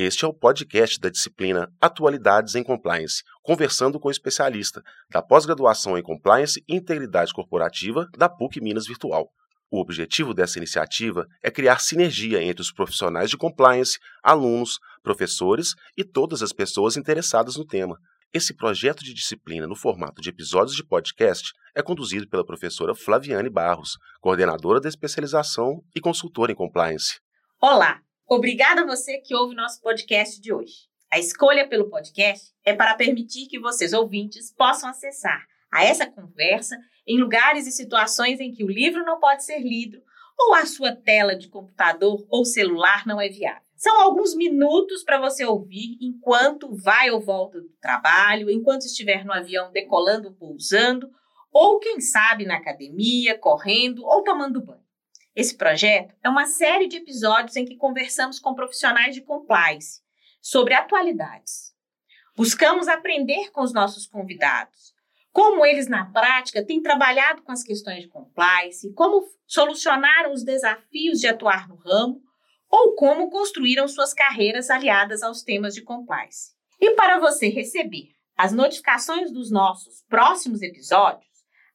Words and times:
Este 0.00 0.24
é 0.24 0.28
o 0.28 0.32
podcast 0.32 1.00
da 1.00 1.08
disciplina 1.08 1.68
Atualidades 1.80 2.54
em 2.54 2.62
Compliance, 2.62 3.24
conversando 3.42 3.98
com 3.98 4.06
o 4.06 4.12
especialista 4.12 4.80
da 5.10 5.20
pós-graduação 5.20 5.98
em 5.98 6.02
Compliance 6.04 6.62
e 6.68 6.76
Integridade 6.76 7.32
Corporativa 7.32 8.06
da 8.16 8.28
PUC 8.28 8.60
Minas 8.60 8.86
Virtual. 8.86 9.28
O 9.68 9.80
objetivo 9.80 10.32
dessa 10.32 10.56
iniciativa 10.56 11.26
é 11.42 11.50
criar 11.50 11.80
sinergia 11.80 12.40
entre 12.40 12.62
os 12.62 12.70
profissionais 12.70 13.28
de 13.28 13.36
compliance, 13.36 13.98
alunos, 14.22 14.78
professores 15.02 15.74
e 15.96 16.04
todas 16.04 16.44
as 16.44 16.52
pessoas 16.52 16.96
interessadas 16.96 17.56
no 17.56 17.66
tema. 17.66 17.98
Esse 18.32 18.54
projeto 18.54 19.02
de 19.02 19.12
disciplina 19.12 19.66
no 19.66 19.74
formato 19.74 20.22
de 20.22 20.28
episódios 20.28 20.76
de 20.76 20.86
podcast 20.86 21.50
é 21.74 21.82
conduzido 21.82 22.28
pela 22.28 22.46
professora 22.46 22.94
Flaviane 22.94 23.50
Barros, 23.50 23.98
coordenadora 24.20 24.80
da 24.80 24.88
especialização 24.88 25.82
e 25.92 26.00
consultora 26.00 26.52
em 26.52 26.54
compliance. 26.54 27.18
Olá, 27.60 28.00
Obrigada 28.30 28.82
a 28.82 28.86
você 28.86 29.16
que 29.16 29.34
ouve 29.34 29.54
nosso 29.54 29.80
podcast 29.80 30.38
de 30.38 30.52
hoje. 30.52 30.86
A 31.10 31.18
escolha 31.18 31.66
pelo 31.66 31.88
podcast 31.88 32.52
é 32.62 32.74
para 32.74 32.94
permitir 32.94 33.46
que 33.46 33.58
vocês, 33.58 33.94
ouvintes, 33.94 34.52
possam 34.52 34.90
acessar 34.90 35.46
a 35.72 35.82
essa 35.82 36.06
conversa 36.06 36.76
em 37.06 37.18
lugares 37.18 37.66
e 37.66 37.72
situações 37.72 38.38
em 38.38 38.52
que 38.52 38.62
o 38.62 38.68
livro 38.68 39.02
não 39.02 39.18
pode 39.18 39.46
ser 39.46 39.60
lido 39.60 40.02
ou 40.38 40.54
a 40.54 40.66
sua 40.66 40.94
tela 40.94 41.34
de 41.34 41.48
computador 41.48 42.22
ou 42.28 42.44
celular 42.44 43.06
não 43.06 43.18
é 43.18 43.30
viável. 43.30 43.62
São 43.74 43.98
alguns 43.98 44.36
minutos 44.36 45.02
para 45.02 45.18
você 45.18 45.46
ouvir 45.46 45.96
enquanto 45.98 46.76
vai 46.76 47.10
ou 47.10 47.22
volta 47.22 47.58
do 47.58 47.70
trabalho, 47.80 48.50
enquanto 48.50 48.82
estiver 48.82 49.24
no 49.24 49.32
avião 49.32 49.72
decolando 49.72 50.28
ou 50.28 50.34
pousando, 50.34 51.10
ou 51.50 51.78
quem 51.78 51.98
sabe 51.98 52.44
na 52.44 52.56
academia, 52.56 53.38
correndo 53.38 54.04
ou 54.04 54.22
tomando 54.22 54.60
banho. 54.60 54.87
Esse 55.38 55.56
projeto 55.56 56.16
é 56.20 56.28
uma 56.28 56.46
série 56.46 56.88
de 56.88 56.96
episódios 56.96 57.54
em 57.54 57.64
que 57.64 57.76
conversamos 57.76 58.40
com 58.40 58.56
profissionais 58.56 59.14
de 59.14 59.20
compliance 59.20 60.02
sobre 60.42 60.74
atualidades. 60.74 61.72
Buscamos 62.36 62.88
aprender 62.88 63.52
com 63.52 63.62
os 63.62 63.72
nossos 63.72 64.04
convidados, 64.04 64.92
como 65.30 65.64
eles 65.64 65.86
na 65.86 66.06
prática 66.06 66.66
têm 66.66 66.82
trabalhado 66.82 67.42
com 67.42 67.52
as 67.52 67.62
questões 67.62 68.02
de 68.02 68.08
compliance, 68.08 68.92
como 68.94 69.28
solucionaram 69.46 70.32
os 70.32 70.42
desafios 70.42 71.20
de 71.20 71.28
atuar 71.28 71.68
no 71.68 71.76
ramo 71.76 72.20
ou 72.68 72.96
como 72.96 73.30
construíram 73.30 73.86
suas 73.86 74.12
carreiras 74.12 74.70
aliadas 74.70 75.22
aos 75.22 75.44
temas 75.44 75.72
de 75.72 75.82
compliance. 75.82 76.50
E 76.80 76.96
para 76.96 77.20
você 77.20 77.48
receber 77.48 78.08
as 78.36 78.52
notificações 78.52 79.30
dos 79.30 79.52
nossos 79.52 80.02
próximos 80.08 80.62
episódios, 80.62 81.28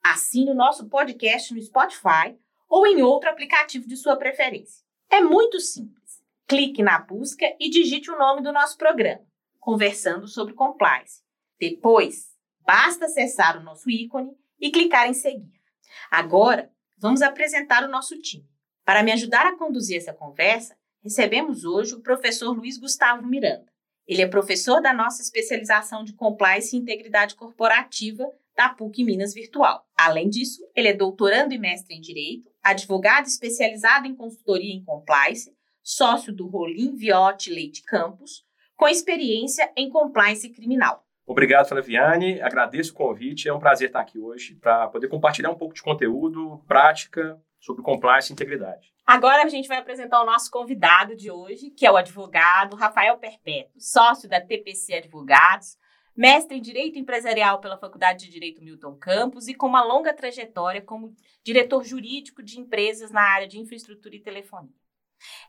assine 0.03 0.51
o 0.51 0.53
nosso 0.53 0.89
podcast 0.89 1.53
no 1.53 1.61
Spotify 1.61 2.37
ou 2.73 2.87
em 2.87 3.03
outro 3.03 3.29
aplicativo 3.29 3.87
de 3.87 3.95
sua 3.95 4.15
preferência. 4.15 4.83
É 5.07 5.21
muito 5.21 5.59
simples. 5.59 6.23
Clique 6.47 6.81
na 6.81 6.97
busca 6.97 7.45
e 7.59 7.69
digite 7.69 8.09
o 8.09 8.17
nome 8.17 8.41
do 8.41 8.51
nosso 8.51 8.79
programa, 8.79 9.21
Conversando 9.59 10.27
sobre 10.27 10.55
Compliance. 10.55 11.21
Depois, 11.59 12.35
basta 12.65 13.05
acessar 13.05 13.59
o 13.59 13.63
nosso 13.63 13.91
ícone 13.91 14.35
e 14.59 14.71
clicar 14.71 15.07
em 15.07 15.13
seguir. 15.13 15.53
Agora, 16.09 16.71
vamos 16.97 17.21
apresentar 17.21 17.83
o 17.83 17.91
nosso 17.91 18.19
time. 18.19 18.49
Para 18.83 19.03
me 19.03 19.11
ajudar 19.11 19.45
a 19.45 19.55
conduzir 19.55 19.97
essa 19.97 20.11
conversa, 20.11 20.75
recebemos 21.03 21.65
hoje 21.65 21.93
o 21.93 22.01
professor 22.01 22.57
Luiz 22.57 22.79
Gustavo 22.79 23.21
Miranda. 23.21 23.71
Ele 24.07 24.23
é 24.23 24.27
professor 24.27 24.81
da 24.81 24.91
nossa 24.91 25.21
especialização 25.21 26.03
de 26.03 26.13
Compliance 26.13 26.75
e 26.75 26.79
Integridade 26.79 27.35
Corporativa 27.35 28.27
da 28.57 28.69
PUC 28.69 29.03
Minas 29.03 29.35
Virtual. 29.35 29.87
Além 29.95 30.27
disso, 30.27 30.67
ele 30.75 30.87
é 30.87 30.93
doutorando 30.93 31.53
e 31.53 31.59
mestre 31.59 31.95
em 31.95 32.01
Direito, 32.01 32.52
advogado 32.63 33.25
especializado 33.25 34.07
em 34.07 34.15
consultoria 34.15 34.73
em 34.73 34.83
compliance, 34.83 35.53
sócio 35.81 36.33
do 36.33 36.47
Rolim 36.47 36.95
Viotti 36.95 37.49
Leite 37.49 37.83
Campos, 37.83 38.45
com 38.75 38.87
experiência 38.87 39.71
em 39.75 39.89
compliance 39.89 40.49
criminal. 40.49 41.05
Obrigado, 41.25 41.67
Flaviane. 41.67 42.41
Agradeço 42.41 42.91
o 42.91 42.95
convite. 42.95 43.47
É 43.47 43.53
um 43.53 43.59
prazer 43.59 43.87
estar 43.87 44.01
aqui 44.01 44.19
hoje 44.19 44.55
para 44.55 44.87
poder 44.87 45.07
compartilhar 45.07 45.49
um 45.51 45.55
pouco 45.55 45.73
de 45.73 45.81
conteúdo, 45.81 46.61
prática 46.67 47.41
sobre 47.59 47.81
compliance 47.81 48.31
e 48.31 48.33
integridade. 48.33 48.93
Agora 49.05 49.43
a 49.43 49.49
gente 49.49 49.67
vai 49.67 49.77
apresentar 49.77 50.21
o 50.21 50.25
nosso 50.25 50.49
convidado 50.51 51.15
de 51.15 51.31
hoje, 51.31 51.69
que 51.69 51.85
é 51.85 51.91
o 51.91 51.97
advogado 51.97 52.75
Rafael 52.75 53.17
Perpétuo, 53.17 53.79
sócio 53.79 54.29
da 54.29 54.41
TPC 54.41 54.95
Advogados, 54.95 55.77
mestre 56.15 56.57
em 56.57 56.61
Direito 56.61 56.99
Empresarial 56.99 57.59
pela 57.59 57.77
Faculdade 57.77 58.25
de 58.25 58.31
Direito 58.31 58.63
Milton 58.63 58.95
Campos 58.95 59.47
e 59.47 59.53
com 59.53 59.67
uma 59.67 59.83
longa 59.83 60.13
trajetória 60.13 60.81
como 60.81 61.15
diretor 61.43 61.83
jurídico 61.83 62.43
de 62.43 62.59
empresas 62.59 63.11
na 63.11 63.21
área 63.21 63.47
de 63.47 63.59
infraestrutura 63.59 64.15
e 64.15 64.19
telefonia. 64.19 64.75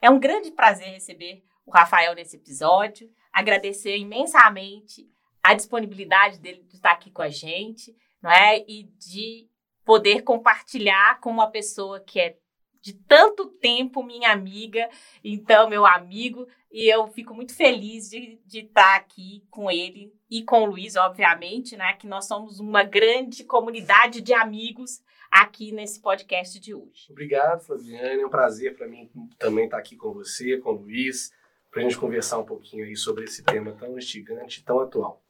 É 0.01 0.09
um 0.11 0.21
grande 0.21 0.51
prazer 0.51 0.89
receber 0.89 1.45
o 1.67 1.71
Rafael 1.71 2.15
nesse 2.15 2.37
episódio, 2.37 3.11
agradecer 3.33 3.97
imensamente 3.97 5.09
a 5.43 5.55
disponibilidade 5.55 6.39
dele 6.39 6.63
de 6.63 6.77
estar 6.77 6.93
aqui 6.93 7.11
com 7.11 7.23
a 7.23 7.29
gente, 7.29 7.95
não 8.23 8.31
é? 8.31 8.65
E 8.67 8.85
de 8.99 9.49
poder 9.85 10.23
compartilhar 10.23 11.21
com 11.21 11.31
uma 11.31 11.51
pessoa 11.51 12.01
que 12.01 12.19
é 12.19 12.39
de 12.85 12.93
tanto 12.93 13.47
tempo 13.47 14.03
minha 14.03 14.31
amiga, 14.31 14.91
então 15.25 15.71
meu 15.71 15.87
amigo, 15.87 16.47
e 16.71 16.87
eu 16.87 17.07
fico 17.07 17.33
muito 17.33 17.57
feliz 17.57 18.11
de, 18.11 18.39
de 18.45 18.59
estar 18.59 18.97
aqui 18.97 19.43
com 19.49 19.71
ele 19.71 20.13
e 20.31 20.43
com 20.45 20.65
o 20.65 20.67
Luiz, 20.67 20.95
obviamente, 20.95 21.79
né? 21.79 21.95
Que 21.95 22.07
nós 22.07 22.27
somos 22.27 22.61
uma 22.61 22.83
grande 22.83 23.43
comunidade 23.43 24.21
de 24.21 24.35
amigos 24.35 25.03
aqui 25.31 25.73
nesse 25.73 25.99
podcast 25.99 26.61
de 26.61 26.75
hoje. 26.75 27.07
Obrigado, 27.09 27.65
Flaviane. 27.65 28.21
É 28.21 28.27
um 28.27 28.29
prazer 28.29 28.77
para 28.77 28.87
mim 28.87 29.11
também 29.39 29.65
estar 29.65 29.79
aqui 29.79 29.97
com 29.97 30.13
você, 30.13 30.59
com 30.59 30.73
o 30.73 30.83
Luiz, 30.83 31.33
para 31.71 31.81
a 31.81 31.85
gente 31.85 31.97
conversar 31.97 32.39
um 32.39 32.45
pouquinho 32.45 32.85
aí 32.85 32.97
sobre 32.97 33.25
esse 33.25 33.43
tema 33.43 33.73
tão 33.73 33.97
instigante, 33.97 34.63
tão 34.63 34.79
atual. 34.79 35.25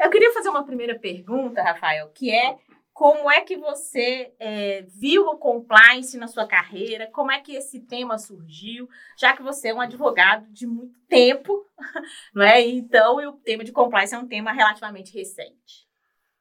Eu 0.00 0.10
queria 0.10 0.32
fazer 0.32 0.48
uma 0.48 0.64
primeira 0.64 0.96
pergunta, 0.96 1.60
Rafael, 1.60 2.08
que 2.10 2.30
é 2.30 2.56
como 3.02 3.28
é 3.28 3.40
que 3.40 3.56
você 3.56 4.32
é, 4.38 4.82
viu 4.82 5.26
o 5.26 5.36
compliance 5.36 6.16
na 6.16 6.28
sua 6.28 6.46
carreira? 6.46 7.10
Como 7.10 7.32
é 7.32 7.40
que 7.40 7.56
esse 7.56 7.80
tema 7.80 8.16
surgiu? 8.16 8.88
Já 9.18 9.36
que 9.36 9.42
você 9.42 9.70
é 9.70 9.74
um 9.74 9.80
advogado 9.80 10.48
de 10.52 10.68
muito 10.68 11.00
tempo, 11.08 11.66
não 12.32 12.44
é? 12.44 12.60
Então, 12.60 13.16
o 13.16 13.32
tema 13.38 13.64
de 13.64 13.72
compliance 13.72 14.14
é 14.14 14.18
um 14.18 14.28
tema 14.28 14.52
relativamente 14.52 15.12
recente. 15.12 15.88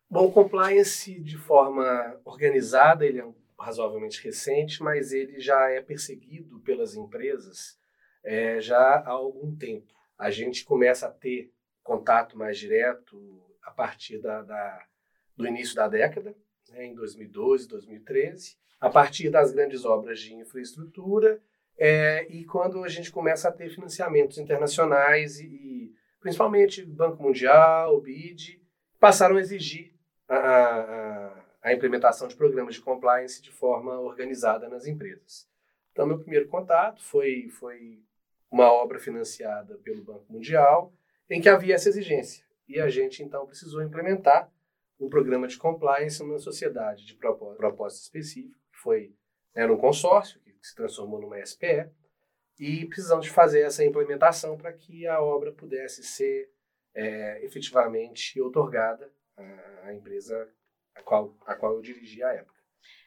Bom, 0.07 0.27
o 0.27 0.31
compliance 0.31 1.19
de 1.19 1.35
forma 1.35 2.21
organizada, 2.23 3.07
ele 3.07 3.21
é 3.21 3.27
razoavelmente 3.59 4.23
recente, 4.23 4.83
mas 4.83 5.11
ele 5.11 5.39
já 5.39 5.67
é 5.67 5.81
perseguido 5.81 6.59
pelas 6.59 6.93
empresas 6.93 7.75
é, 8.23 8.61
já 8.61 8.77
há 8.77 9.09
algum 9.09 9.55
tempo. 9.55 9.95
A 10.15 10.29
gente 10.29 10.63
começa 10.63 11.07
a 11.07 11.11
ter 11.11 11.51
contato 11.81 12.37
mais 12.37 12.59
direto 12.59 13.17
a 13.63 13.71
partir 13.71 14.19
da, 14.19 14.43
da 14.43 14.85
do 15.35 15.47
início 15.47 15.75
da 15.75 15.87
década, 15.87 16.35
né, 16.71 16.85
em 16.85 16.95
2012, 16.95 17.67
2013, 17.67 18.57
a 18.79 18.89
partir 18.89 19.29
das 19.29 19.51
grandes 19.51 19.85
obras 19.85 20.19
de 20.19 20.33
infraestrutura 20.33 21.41
é, 21.77 22.27
e 22.29 22.45
quando 22.45 22.83
a 22.83 22.87
gente 22.87 23.11
começa 23.11 23.49
a 23.49 23.51
ter 23.51 23.69
financiamentos 23.69 24.37
internacionais 24.37 25.39
e, 25.39 25.47
e 25.47 25.95
principalmente 26.19 26.85
Banco 26.85 27.23
Mundial, 27.23 27.99
BID, 27.99 28.61
passaram 28.99 29.37
a 29.37 29.39
exigir 29.39 29.93
a, 30.27 30.35
a, 30.35 31.45
a, 31.63 31.73
implementação 31.73 32.27
de 32.27 32.35
programas 32.35 32.75
de 32.75 32.81
compliance 32.81 33.41
de 33.41 33.51
forma 33.51 33.99
organizada 33.99 34.69
nas 34.69 34.85
empresas. 34.85 35.49
Então, 35.91 36.05
meu 36.05 36.19
primeiro 36.19 36.47
contato 36.47 37.03
foi, 37.03 37.49
foi 37.49 37.99
uma 38.51 38.71
obra 38.71 38.99
financiada 38.99 39.75
pelo 39.79 40.03
Banco 40.03 40.31
Mundial 40.31 40.93
em 41.27 41.41
que 41.41 41.49
havia 41.49 41.73
essa 41.73 41.89
exigência. 41.89 42.45
E 42.67 42.79
a 42.79 42.89
gente, 42.89 43.23
então, 43.23 43.47
precisou 43.47 43.81
implementar 43.81 44.51
um 45.01 45.09
programa 45.09 45.47
de 45.47 45.57
compliance 45.57 46.23
numa 46.23 46.37
sociedade 46.37 47.05
de 47.05 47.15
propósito, 47.15 47.57
propósito 47.57 48.03
específico, 48.03 48.59
que 48.71 48.79
foi, 48.79 49.15
era 49.53 49.73
um 49.73 49.77
consórcio, 49.77 50.39
que 50.41 50.53
se 50.61 50.75
transformou 50.75 51.19
numa 51.19 51.43
SPE, 51.43 51.89
e 52.59 52.85
precisamos 52.85 53.27
fazer 53.27 53.61
essa 53.61 53.83
implementação 53.83 54.55
para 54.55 54.71
que 54.71 55.07
a 55.07 55.19
obra 55.19 55.51
pudesse 55.51 56.03
ser 56.03 56.51
é, 56.93 57.43
efetivamente 57.43 58.39
otorgada 58.39 59.11
à, 59.35 59.87
à 59.87 59.93
empresa 59.93 60.47
a 60.93 61.01
qual, 61.01 61.35
a 61.47 61.55
qual 61.55 61.73
eu 61.73 61.81
dirigi 61.81 62.21
à 62.21 62.33
época. 62.33 62.61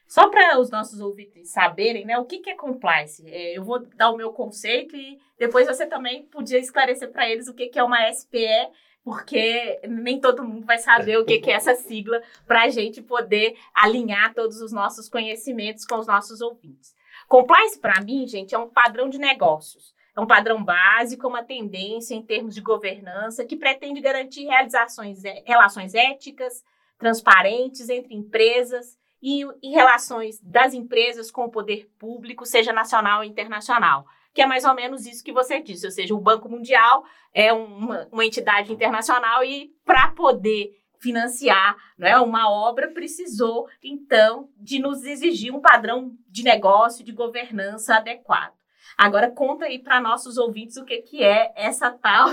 Só 0.07 0.29
para 0.29 0.59
os 0.59 0.69
nossos 0.69 0.99
ouvintes 0.99 1.51
saberem, 1.51 2.05
né, 2.05 2.17
o 2.17 2.25
que, 2.25 2.39
que 2.39 2.49
é 2.49 2.55
compliance? 2.55 3.23
É, 3.27 3.57
eu 3.57 3.63
vou 3.63 3.79
dar 3.79 4.11
o 4.11 4.17
meu 4.17 4.33
conceito 4.33 4.95
e 4.95 5.17
depois 5.37 5.65
você 5.65 5.87
também 5.87 6.25
podia 6.27 6.59
esclarecer 6.59 7.11
para 7.11 7.29
eles 7.29 7.47
o 7.47 7.53
que, 7.53 7.67
que 7.67 7.79
é 7.79 7.83
uma 7.83 8.11
SPE 8.11 8.69
porque 9.05 9.79
nem 9.87 10.19
todo 10.19 10.43
mundo 10.43 10.65
vai 10.65 10.79
saber 10.79 11.19
o 11.19 11.23
que, 11.23 11.37
que 11.37 11.51
é 11.51 11.53
essa 11.53 11.75
sigla 11.75 12.23
para 12.47 12.63
a 12.63 12.69
gente 12.69 13.03
poder 13.03 13.55
alinhar 13.71 14.33
todos 14.33 14.59
os 14.59 14.71
nossos 14.71 15.07
conhecimentos 15.07 15.85
com 15.85 15.99
os 15.99 16.07
nossos 16.07 16.41
ouvintes. 16.41 16.95
Compliance, 17.27 17.79
para 17.79 18.01
mim, 18.01 18.27
gente, 18.27 18.55
é 18.55 18.57
um 18.57 18.67
padrão 18.67 19.07
de 19.07 19.19
negócios. 19.19 19.93
É 20.17 20.19
um 20.19 20.25
padrão 20.25 20.63
básico, 20.63 21.27
uma 21.27 21.43
tendência 21.43 22.15
em 22.15 22.23
termos 22.23 22.55
de 22.55 22.61
governança 22.61 23.45
que 23.45 23.55
pretende 23.55 24.01
garantir 24.01 24.45
realizações, 24.45 25.23
é, 25.23 25.43
relações 25.45 25.93
éticas, 25.93 26.63
transparentes 26.97 27.89
entre 27.89 28.15
empresas 28.15 28.97
e, 29.21 29.45
e 29.61 29.69
relações 29.69 30.39
das 30.41 30.73
empresas 30.73 31.29
com 31.29 31.45
o 31.45 31.51
poder 31.51 31.87
público, 31.99 32.43
seja 32.43 32.73
nacional 32.73 33.19
ou 33.19 33.23
internacional 33.23 34.07
que 34.35 34.41
é 34.41 34.45
mais 34.45 34.65
ou 34.65 34.75
menos 34.75 35.05
isso 35.05 35.23
que 35.23 35.31
você 35.31 35.61
disse, 35.61 35.85
ou 35.85 35.91
seja, 35.91 36.13
o 36.13 36.19
Banco 36.19 36.49
Mundial 36.49 37.05
é 37.33 37.53
uma, 37.53 38.05
uma 38.11 38.25
entidade 38.25 38.71
internacional 38.73 39.45
e 39.45 39.73
para 39.85 40.09
poder 40.09 40.71
financiar 40.99 41.77
é 41.99 42.17
uma 42.19 42.51
obra, 42.51 42.91
precisou, 42.91 43.65
então, 43.81 44.49
de 44.57 44.77
nos 44.77 45.05
exigir 45.05 45.55
um 45.55 45.61
padrão 45.61 46.13
de 46.27 46.43
negócio, 46.43 47.05
de 47.05 47.13
governança 47.13 47.95
adequado. 47.95 48.53
Agora, 48.97 49.31
conta 49.31 49.65
aí 49.65 49.79
para 49.79 50.01
nossos 50.01 50.37
ouvintes 50.37 50.75
o 50.75 50.83
que, 50.83 51.01
que 51.01 51.23
é 51.23 51.53
essa 51.55 51.91
tal 51.91 52.27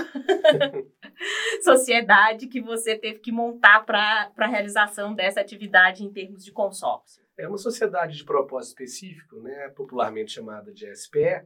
sociedade 1.63 2.47
que 2.47 2.61
você 2.61 2.97
teve 2.97 3.19
que 3.19 3.31
montar 3.31 3.85
para 3.85 4.31
a 4.37 4.47
realização 4.47 5.13
dessa 5.13 5.39
atividade 5.39 6.03
em 6.03 6.11
termos 6.11 6.43
de 6.43 6.51
consórcio. 6.51 7.23
É 7.37 7.47
uma 7.47 7.57
sociedade 7.57 8.17
de 8.17 8.25
propósito 8.25 8.83
específico, 8.83 9.39
né, 9.41 9.69
popularmente 9.69 10.33
chamada 10.33 10.71
de 10.71 10.85
SPE. 10.95 11.45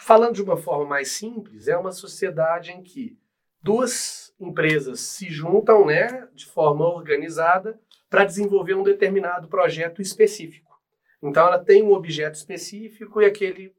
Falando 0.00 0.34
de 0.34 0.42
uma 0.42 0.56
forma 0.56 0.86
mais 0.86 1.12
simples, 1.12 1.68
é 1.68 1.76
uma 1.76 1.92
sociedade 1.92 2.72
em 2.72 2.82
que 2.82 3.18
duas 3.62 4.34
empresas 4.40 5.00
se 5.00 5.28
juntam 5.28 5.84
né, 5.84 6.26
de 6.32 6.46
forma 6.46 6.86
organizada 6.86 7.78
para 8.08 8.24
desenvolver 8.24 8.72
um 8.74 8.82
determinado 8.82 9.46
projeto 9.46 10.00
específico. 10.00 10.80
Então, 11.22 11.46
ela 11.46 11.62
tem 11.62 11.82
um 11.82 11.92
objeto 11.92 12.34
específico 12.34 13.20
e 13.20 13.26
aquele, 13.26 13.76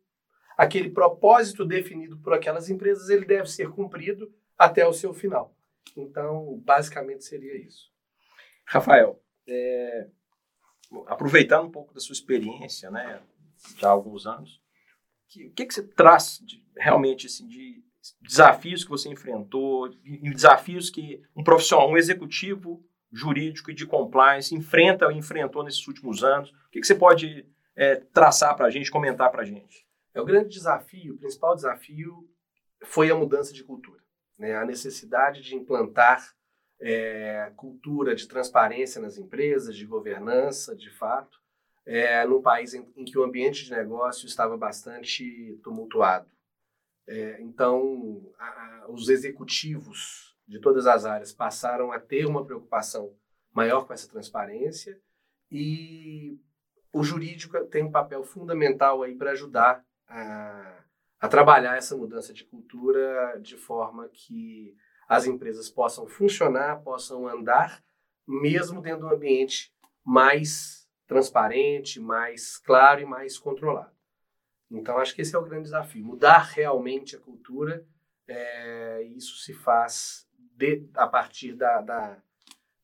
aquele 0.56 0.92
propósito 0.92 1.66
definido 1.66 2.16
por 2.20 2.34
aquelas 2.34 2.70
empresas 2.70 3.10
ele 3.10 3.26
deve 3.26 3.50
ser 3.50 3.72
cumprido 3.72 4.32
até 4.56 4.88
o 4.88 4.94
seu 4.94 5.16
final. 5.16 5.56
Então, 5.98 6.62
basicamente 6.64 7.26
seria 7.26 7.58
isso. 7.58 7.92
Rafael, 8.64 9.20
é, 9.48 10.08
aproveitando 11.08 11.66
um 11.66 11.72
pouco 11.72 11.96
da 11.96 12.00
sua 12.00 12.14
experiência, 12.14 12.92
né, 12.92 13.20
já 13.76 13.88
há 13.88 13.92
alguns 13.92 14.28
anos, 14.28 14.62
que, 15.32 15.48
o 15.48 15.54
que, 15.54 15.66
que 15.66 15.74
você 15.74 15.82
traz 15.82 16.40
de, 16.44 16.62
realmente 16.78 17.28
assim, 17.28 17.48
de 17.48 17.82
desafios 18.22 18.84
que 18.84 18.90
você 18.90 19.08
enfrentou, 19.08 19.90
desafios 20.34 20.90
que 20.90 21.24
um 21.36 21.44
profissional, 21.44 21.90
um 21.90 21.98
executivo 21.98 22.86
jurídico 23.12 23.72
e 23.72 23.74
de 23.74 23.86
compliance 23.86 24.54
enfrenta 24.54 25.12
e 25.12 25.18
enfrentou 25.18 25.64
nesses 25.64 25.88
últimos 25.88 26.24
anos? 26.24 26.50
O 26.50 26.70
que, 26.70 26.82
que 26.82 26.88
você 26.88 26.96
pode 26.96 27.48
é, 27.76 27.96
traçar 27.96 28.56
para 28.56 28.68
a 28.68 28.70
gente, 28.70 28.92
comentar 28.92 29.32
para 29.32 29.44
a 29.44 29.46
gente? 29.46 29.88
É 30.14 30.20
o 30.20 30.26
grande 30.26 30.50
desafio, 30.50 31.16
o 31.16 31.18
principal 31.18 31.56
desafio 31.56 32.30
foi 32.84 33.10
a 33.10 33.16
mudança 33.16 33.54
de 33.54 33.64
cultura, 33.64 34.02
né? 34.38 34.58
a 34.58 34.66
necessidade 34.66 35.42
de 35.42 35.56
implantar 35.56 36.36
é, 36.82 37.54
cultura 37.56 38.16
de 38.16 38.28
transparência 38.28 39.00
nas 39.00 39.18
empresas, 39.18 39.78
de 39.78 39.86
governança, 39.86 40.76
de 40.76 40.90
fato, 40.90 41.41
é, 41.86 42.26
num 42.26 42.42
país 42.42 42.74
em, 42.74 42.92
em 42.96 43.06
que 43.06 43.18
o 43.18 43.24
ambiente 43.24 43.66
de 43.66 43.72
negócio 43.72 44.26
estava 44.26 44.58
bastante 44.58 45.60
tumultuado. 45.64 46.30
É, 47.08 47.42
então, 47.42 48.34
a, 48.38 48.86
os 48.90 49.10
executivos 49.10 50.36
de 50.48 50.60
todas 50.60 50.86
as 50.86 51.06
áreas 51.06 51.34
passaram 51.34 51.92
a 51.92 52.00
ter 52.00 52.26
uma 52.26 52.46
preocupação 52.46 53.14
maior 53.54 53.86
com 53.86 53.94
essa 53.94 54.08
transparência 54.08 55.00
e 55.50 56.40
o 56.94 57.04
jurídico 57.04 57.58
tem 57.66 57.84
um 57.84 57.92
papel 57.92 58.24
fundamental 58.24 59.04
aí 59.04 59.16
para 59.16 59.32
ajudar 59.32 59.84
a, 60.08 60.84
a 61.20 61.28
trabalhar 61.28 61.78
essa 61.78 61.96
mudança 61.96 62.34
de 62.34 62.44
cultura 62.44 63.38
de 63.42 63.58
forma 63.58 64.10
que 64.10 64.76
as 65.08 65.26
empresas 65.26 65.70
possam 65.70 66.08
funcionar, 66.08 66.82
possam 66.84 67.28
andar, 67.28 67.84
mesmo 68.28 68.82
dentro 68.82 69.02
de 69.02 69.06
um 69.06 69.16
ambiente 69.16 69.74
mais 70.04 70.81
transparente, 71.12 72.00
mais 72.00 72.58
claro 72.58 73.02
e 73.02 73.06
mais 73.06 73.38
controlado. 73.38 73.92
Então, 74.72 74.98
acho 74.98 75.14
que 75.14 75.22
esse 75.22 75.36
é 75.36 75.38
o 75.38 75.44
grande 75.44 75.64
desafio. 75.64 76.06
Mudar 76.06 76.52
realmente 76.54 77.18
a 77.18 77.20
cultura, 77.20 77.86
é, 78.26 79.04
isso 79.18 79.36
se 79.40 79.54
faz 79.54 80.26
de, 80.56 80.88
a 80.96 81.06
partir 81.06 81.52
da, 81.52 81.82
da, 81.82 82.18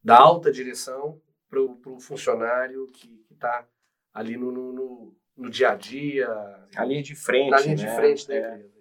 da 0.04 0.18
alta 0.18 0.52
direção 0.52 1.22
para 1.50 1.62
o 1.62 2.02
funcionário 2.02 2.88
que 2.88 3.26
está 3.32 3.66
ali 4.14 4.36
no, 4.36 4.52
no, 4.52 5.16
no, 5.38 5.50
dia 5.50 5.70
a 5.70 5.76
dia. 5.76 6.28
A 6.76 6.84
linha 6.84 7.02
de 7.02 7.16
frente. 7.16 7.50
Na 7.50 7.62
linha 7.62 7.78
né? 7.78 7.86
de 7.86 7.96
frente 7.96 8.28
da 8.28 8.36
é. 8.36 8.40
empresa. 8.40 8.77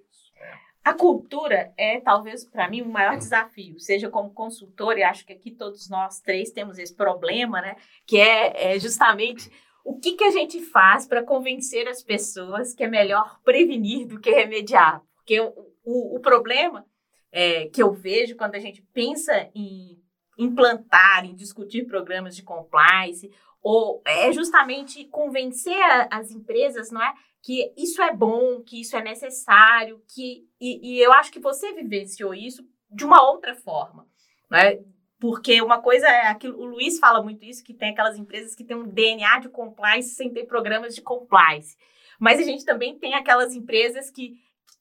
A 0.87 0.95
cultura 0.95 1.73
é, 1.77 1.99
talvez, 1.99 2.45
para 2.45 2.71
mim, 2.71 2.81
o 2.81 2.89
maior 2.89 3.17
desafio, 3.19 3.77
seja 3.81 4.09
como 4.09 4.33
consultor, 4.33 4.97
e 4.97 5.03
acho 5.03 5.27
que 5.27 5.33
aqui 5.33 5.51
todos 5.51 5.91
nós 5.91 6.21
três 6.21 6.53
temos 6.53 6.79
esse 6.79 6.95
problema, 6.95 7.61
né? 7.61 7.75
Que 8.07 8.21
é, 8.21 8.75
é 8.75 8.79
justamente 8.79 9.51
o 9.85 9.99
que, 9.99 10.13
que 10.13 10.23
a 10.23 10.31
gente 10.31 10.61
faz 10.61 11.05
para 11.05 11.25
convencer 11.25 11.89
as 11.89 12.05
pessoas 12.05 12.73
que 12.73 12.85
é 12.85 12.87
melhor 12.87 13.41
prevenir 13.43 14.07
do 14.07 14.21
que 14.21 14.31
remediar? 14.31 15.03
Porque 15.17 15.41
o, 15.41 15.53
o, 15.85 16.19
o 16.19 16.21
problema 16.21 16.87
é, 17.33 17.67
que 17.67 17.83
eu 17.83 17.91
vejo 17.91 18.37
quando 18.37 18.55
a 18.55 18.61
gente 18.61 18.81
pensa 18.95 19.51
em 19.57 20.01
implantar, 20.39 21.25
em 21.25 21.35
discutir 21.35 21.89
programas 21.89 22.37
de 22.37 22.45
compliance, 22.45 23.29
ou 23.61 24.03
é 24.07 24.33
justamente 24.33 25.05
convencer 25.07 25.83
a, 25.83 26.09
as 26.13 26.31
empresas, 26.31 26.93
não 26.93 27.03
é? 27.03 27.13
Que 27.47 27.73
isso 27.77 28.03
é 28.03 28.13
bom, 28.13 28.61
que 28.61 28.81
isso 28.81 28.97
é 28.97 29.03
necessário, 29.05 30.03
que 30.13 30.49
e, 30.61 30.97
e 30.97 31.01
eu 31.01 31.13
acho 31.13 31.31
que 31.31 31.39
você 31.39 31.73
vivenciou 31.73 32.35
isso 32.35 32.69
de 32.91 33.05
uma 33.05 33.23
outra 33.23 33.55
forma, 33.55 34.05
né? 34.51 34.81
Porque 35.21 35.63
uma 35.63 35.81
coisa 35.81 36.09
é 36.09 36.27
aquilo, 36.27 36.59
o 36.59 36.65
Luiz 36.65 36.99
fala 36.99 37.23
muito 37.23 37.45
isso, 37.45 37.63
que 37.63 37.73
tem 37.73 37.91
aquelas 37.91 38.19
empresas 38.19 38.53
que 38.57 38.65
têm 38.65 38.77
um 38.77 38.89
DNA 38.89 39.39
de 39.39 39.49
compliance 39.49 40.17
sem 40.17 40.33
ter 40.33 40.47
programas 40.47 40.93
de 40.93 41.01
compliance. 41.01 41.77
Mas 42.19 42.41
a 42.41 42.43
gente 42.43 42.65
também 42.65 42.99
tem 42.99 43.15
aquelas 43.15 43.55
empresas 43.55 44.11
que, 44.11 44.35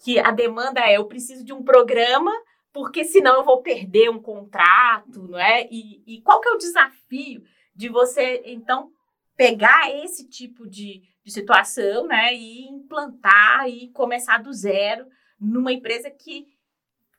que 0.03 0.17
a 0.17 0.31
demanda 0.31 0.79
é 0.79 0.97
eu 0.97 1.05
preciso 1.05 1.45
de 1.45 1.53
um 1.53 1.63
programa, 1.63 2.31
porque 2.73 3.03
senão 3.03 3.35
eu 3.35 3.43
vou 3.43 3.61
perder 3.61 4.09
um 4.09 4.19
contrato, 4.19 5.27
não 5.29 5.37
é? 5.37 5.67
E, 5.69 6.01
e 6.07 6.19
qual 6.23 6.41
que 6.41 6.49
é 6.49 6.51
o 6.51 6.57
desafio 6.57 7.43
de 7.75 7.89
você, 7.89 8.41
então, 8.43 8.89
pegar 9.35 9.89
esse 10.03 10.27
tipo 10.27 10.67
de, 10.67 11.01
de 11.23 11.31
situação, 11.31 12.07
né, 12.07 12.33
e 12.33 12.67
implantar 12.67 13.67
e 13.69 13.89
começar 13.89 14.37
do 14.41 14.53
zero 14.53 15.05
numa 15.39 15.73
empresa 15.73 16.09
que 16.09 16.47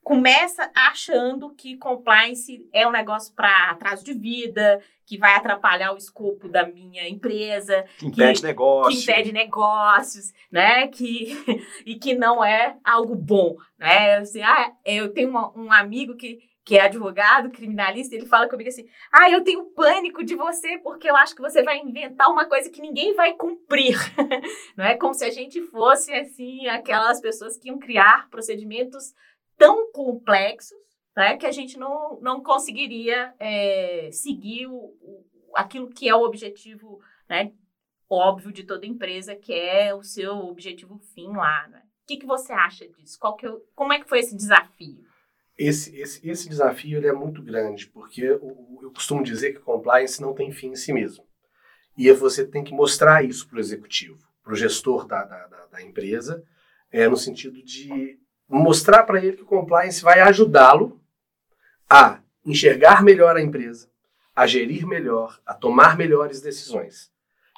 começa 0.06 0.70
achando 0.72 1.52
que 1.52 1.76
compliance 1.76 2.64
é 2.72 2.86
um 2.86 2.92
negócio 2.92 3.34
para 3.34 3.70
atraso 3.70 4.04
de 4.04 4.14
vida, 4.14 4.80
que 5.04 5.18
vai 5.18 5.34
atrapalhar 5.34 5.92
o 5.92 5.96
escopo 5.96 6.48
da 6.48 6.64
minha 6.64 7.08
empresa, 7.08 7.84
que 7.98 8.06
impede 8.06 8.40
que, 8.40 8.46
negócios, 8.46 9.04
que 9.04 9.10
impede 9.10 9.32
negócios, 9.32 10.32
né? 10.48 10.86
Que 10.86 11.36
e 11.84 11.96
que 11.96 12.14
não 12.14 12.44
é 12.44 12.76
algo 12.84 13.16
bom, 13.16 13.56
né? 13.76 14.18
Assim, 14.18 14.42
ah, 14.42 14.72
eu 14.84 15.12
tenho 15.12 15.28
uma, 15.28 15.52
um 15.58 15.72
amigo 15.72 16.14
que 16.14 16.38
que 16.66 16.76
é 16.76 16.82
advogado, 16.82 17.50
criminalista, 17.50 18.16
ele 18.16 18.26
fala 18.26 18.48
comigo 18.48 18.68
assim: 18.68 18.88
"Ah, 19.12 19.30
eu 19.30 19.44
tenho 19.44 19.66
pânico 19.66 20.24
de 20.24 20.34
você 20.34 20.78
porque 20.78 21.08
eu 21.08 21.14
acho 21.14 21.34
que 21.34 21.40
você 21.40 21.62
vai 21.62 21.78
inventar 21.78 22.28
uma 22.28 22.44
coisa 22.44 22.68
que 22.68 22.82
ninguém 22.82 23.14
vai 23.14 23.34
cumprir". 23.34 23.96
não 24.76 24.84
é 24.84 24.96
como 24.96 25.14
se 25.14 25.24
a 25.24 25.30
gente 25.30 25.62
fosse 25.62 26.12
assim 26.12 26.66
aquelas 26.66 27.20
pessoas 27.20 27.56
que 27.56 27.68
iam 27.68 27.78
criar 27.78 28.28
procedimentos 28.28 29.14
tão 29.56 29.92
complexos 29.92 30.76
né, 31.16 31.36
que 31.36 31.46
a 31.46 31.52
gente 31.52 31.78
não, 31.78 32.18
não 32.20 32.42
conseguiria 32.42 33.32
é, 33.38 34.10
seguir 34.12 34.66
o, 34.66 34.74
o, 34.74 35.24
aquilo 35.54 35.88
que 35.88 36.08
é 36.08 36.14
o 36.14 36.22
objetivo 36.22 37.00
né, 37.28 37.52
óbvio 38.10 38.52
de 38.52 38.64
toda 38.64 38.86
empresa, 38.86 39.34
que 39.34 39.52
é 39.52 39.94
o 39.94 40.02
seu 40.02 40.36
objetivo 40.36 40.98
fim 41.14 41.28
lá. 41.28 41.66
Né? 41.68 41.82
O 42.02 42.06
que, 42.06 42.18
que 42.18 42.26
você 42.26 42.52
acha 42.52 42.86
disso? 42.88 43.18
Qual 43.18 43.34
que 43.34 43.46
eu, 43.46 43.64
como 43.74 43.92
é 43.92 44.00
que 44.00 44.08
foi 44.08 44.18
esse 44.18 44.36
desafio? 44.36 45.05
Esse, 45.58 45.96
esse, 45.98 46.28
esse 46.28 46.48
desafio 46.48 46.98
ele 46.98 47.06
é 47.06 47.12
muito 47.12 47.42
grande, 47.42 47.86
porque 47.86 48.20
eu, 48.22 48.78
eu 48.82 48.90
costumo 48.92 49.22
dizer 49.22 49.54
que 49.54 49.60
compliance 49.60 50.20
não 50.20 50.34
tem 50.34 50.52
fim 50.52 50.68
em 50.68 50.76
si 50.76 50.92
mesmo. 50.92 51.24
E 51.96 52.12
você 52.12 52.46
tem 52.46 52.62
que 52.62 52.74
mostrar 52.74 53.24
isso 53.24 53.48
para 53.48 53.56
o 53.56 53.60
executivo, 53.60 54.18
para 54.42 54.52
o 54.52 54.56
gestor 54.56 55.06
da, 55.06 55.24
da, 55.24 55.46
da, 55.46 55.66
da 55.66 55.82
empresa, 55.82 56.44
é, 56.92 57.08
no 57.08 57.16
sentido 57.16 57.62
de 57.62 58.18
mostrar 58.48 59.04
para 59.04 59.24
ele 59.24 59.36
que 59.36 59.42
o 59.42 59.46
compliance 59.46 60.02
vai 60.02 60.20
ajudá-lo 60.20 61.00
a 61.88 62.20
enxergar 62.44 63.02
melhor 63.02 63.36
a 63.36 63.42
empresa, 63.42 63.90
a 64.34 64.46
gerir 64.46 64.86
melhor, 64.86 65.40
a 65.46 65.54
tomar 65.54 65.96
melhores 65.96 66.40
decisões. 66.40 67.10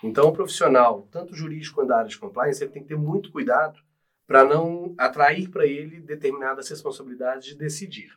Então, 0.03 0.29
o 0.29 0.33
profissional, 0.33 1.09
tanto 1.11 1.35
jurídico 1.35 1.75
quanto 1.77 1.89
da 1.89 1.99
área 1.99 2.09
de 2.09 2.19
compliance, 2.19 2.63
ele 2.63 2.73
tem 2.73 2.83
que 2.83 2.89
ter 2.89 2.97
muito 2.97 3.33
cuidado 3.33 3.81
para 4.29 4.45
não 4.45 4.95
atrair 4.99 5.49
para 5.49 5.67
ele 5.67 6.03
determinadas 6.03 6.69
responsabilidades 6.69 7.47
de 7.49 7.57
decidir. 7.57 8.13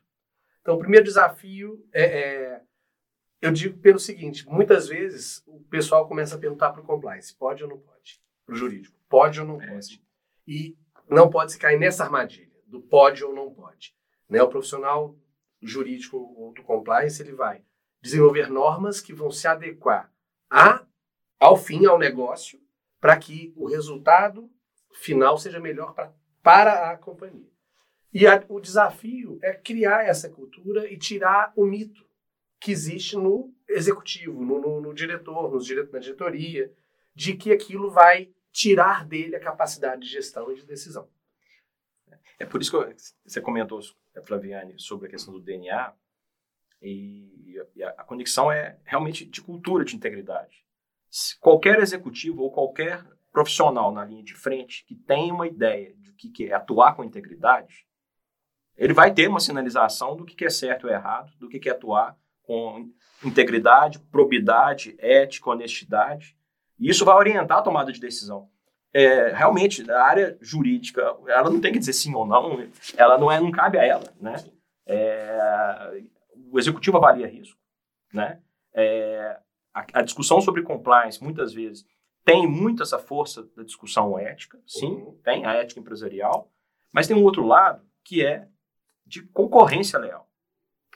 Então, 0.59 0.75
o 0.75 0.79
primeiro 0.79 1.05
desafio 1.05 1.87
é, 1.93 2.03
é, 2.03 2.61
eu 3.41 3.51
digo 3.51 3.79
pelo 3.79 3.97
seguinte: 3.97 4.45
muitas 4.47 4.89
vezes 4.89 5.41
o 5.47 5.61
pessoal 5.61 6.07
começa 6.07 6.35
a 6.35 6.37
perguntar 6.37 6.71
para 6.71 6.81
o 6.81 6.85
compliance, 6.85 7.33
pode 7.33 7.63
ou 7.63 7.69
não 7.69 7.79
pode? 7.79 8.21
Para 8.45 8.53
o 8.53 8.57
jurídico, 8.57 8.95
pode 9.07 9.39
ou 9.39 9.47
não 9.47 9.57
pode? 9.57 10.03
E 10.45 10.77
não 11.09 11.29
pode 11.29 11.53
se 11.53 11.57
cair 11.57 11.79
nessa 11.79 12.03
armadilha 12.03 12.51
do 12.67 12.81
pode 12.81 13.23
ou 13.23 13.33
não 13.33 13.53
pode. 13.53 13.95
Né? 14.29 14.41
O 14.43 14.49
profissional 14.49 15.17
jurídico 15.61 16.17
ou 16.17 16.53
do 16.53 16.63
compliance 16.63 17.21
ele 17.21 17.33
vai 17.33 17.63
desenvolver 18.01 18.49
normas 18.49 18.99
que 18.99 19.13
vão 19.13 19.31
se 19.31 19.47
adequar 19.47 20.11
a, 20.49 20.85
ao 21.39 21.55
fim, 21.55 21.85
ao 21.85 21.99
negócio, 21.99 22.59
para 22.99 23.17
que 23.17 23.53
o 23.55 23.67
resultado 23.67 24.49
final 24.93 25.37
seja 25.37 25.59
melhor 25.59 25.93
para 25.93 26.13
para 26.41 26.91
a 26.91 26.97
companhia. 26.97 27.49
E 28.13 28.27
a, 28.27 28.43
o 28.49 28.59
desafio 28.59 29.39
é 29.41 29.53
criar 29.53 30.05
essa 30.05 30.29
cultura 30.29 30.91
e 30.91 30.97
tirar 30.97 31.53
o 31.55 31.65
mito 31.65 32.05
que 32.59 32.71
existe 32.71 33.15
no 33.15 33.53
executivo, 33.67 34.43
no, 34.43 34.59
no, 34.59 34.81
no 34.81 34.93
diretor, 34.93 35.51
nos 35.51 35.65
dire, 35.65 35.87
na 35.91 35.99
diretoria, 35.99 36.71
de 37.15 37.35
que 37.35 37.51
aquilo 37.51 37.89
vai 37.89 38.29
tirar 38.51 39.05
dele 39.05 39.35
a 39.35 39.39
capacidade 39.39 40.01
de 40.01 40.09
gestão 40.09 40.51
e 40.51 40.55
de 40.55 40.65
decisão. 40.65 41.09
É 42.37 42.45
por 42.45 42.61
isso 42.61 42.71
que 42.71 42.95
você 43.23 43.39
comentou, 43.39 43.79
Flaviane, 44.25 44.77
sobre 44.77 45.07
a 45.07 45.11
questão 45.11 45.33
do 45.33 45.39
DNA, 45.39 45.93
e, 46.81 47.55
a, 47.83 47.89
a 48.01 48.03
conexão 48.03 48.51
é 48.51 48.79
realmente 48.83 49.25
de 49.25 49.41
cultura 49.41 49.85
de 49.85 49.95
integridade. 49.95 50.65
Se 51.09 51.39
qualquer 51.39 51.79
executivo 51.79 52.41
ou 52.41 52.51
qualquer 52.51 53.05
profissional 53.31 53.91
na 53.91 54.03
linha 54.05 54.23
de 54.23 54.33
frente 54.33 54.85
que 54.85 54.95
tem 54.95 55.31
uma 55.31 55.47
ideia 55.47 55.93
de 55.95 56.11
o 56.11 56.15
que 56.15 56.49
é 56.49 56.53
atuar 56.53 56.95
com 56.95 57.03
integridade, 57.03 57.85
ele 58.77 58.93
vai 58.93 59.13
ter 59.13 59.27
uma 59.27 59.39
sinalização 59.39 60.15
do 60.15 60.25
que 60.25 60.45
é 60.45 60.49
certo 60.49 60.85
ou 60.85 60.93
errado, 60.93 61.31
do 61.37 61.47
que 61.47 61.69
é 61.69 61.71
atuar 61.71 62.17
com 62.43 62.89
integridade, 63.23 63.99
probidade, 63.99 64.95
ética, 64.99 65.49
honestidade. 65.49 66.35
E 66.79 66.89
isso 66.89 67.05
vai 67.05 67.15
orientar 67.15 67.59
a 67.59 67.61
tomada 67.61 67.91
de 67.91 67.99
decisão. 67.99 68.49
É, 68.93 69.29
realmente, 69.29 69.89
a 69.89 70.03
área 70.03 70.37
jurídica, 70.41 71.01
ela 71.27 71.49
não 71.49 71.61
tem 71.61 71.71
que 71.71 71.79
dizer 71.79 71.93
sim 71.93 72.13
ou 72.13 72.25
não, 72.25 72.67
ela 72.97 73.17
não, 73.17 73.31
é, 73.31 73.39
não 73.39 73.51
cabe 73.51 73.77
a 73.77 73.85
ela. 73.85 74.11
Né? 74.19 74.35
É, 74.85 76.03
o 76.51 76.59
executivo 76.59 76.97
avalia 76.97 77.27
risco. 77.27 77.57
Né? 78.13 78.41
É, 78.73 79.39
a, 79.73 79.85
a, 79.93 80.01
discussão 80.01 80.41
sobre 80.41 80.63
compliance, 80.63 81.23
muitas 81.23 81.53
vezes, 81.53 81.85
tem 82.23 82.47
muito 82.47 82.83
essa 82.83 82.99
força 82.99 83.43
da 83.55 83.63
discussão 83.63 84.17
ética, 84.17 84.59
sim, 84.65 84.91
uhum. 84.91 85.19
tem 85.23 85.45
a 85.45 85.53
ética 85.53 85.79
empresarial, 85.79 86.51
mas 86.91 87.07
tem 87.07 87.15
um 87.15 87.23
outro 87.23 87.45
lado 87.45 87.83
que 88.03 88.25
é 88.25 88.47
de 89.05 89.21
concorrência 89.23 89.99
leal. 89.99 90.29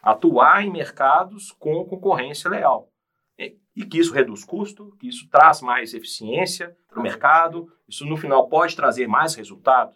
Atuar 0.02 0.64
em 0.64 0.72
mercados 0.72 1.52
com 1.52 1.84
concorrência 1.86 2.50
leal. 2.50 2.92
E, 3.38 3.58
e 3.76 3.86
que 3.86 3.98
isso 3.98 4.14
reduz 4.14 4.44
custo, 4.44 4.96
que 5.00 5.08
isso 5.08 5.28
traz 5.30 5.62
mais 5.62 5.94
eficiência 5.94 6.78
para 6.88 7.00
o 7.00 7.04
mercado, 7.04 7.72
isso 7.88 8.06
no 8.06 8.16
final 8.16 8.48
pode 8.48 8.76
trazer 8.76 9.08
mais 9.08 9.36
resultado. 9.36 9.96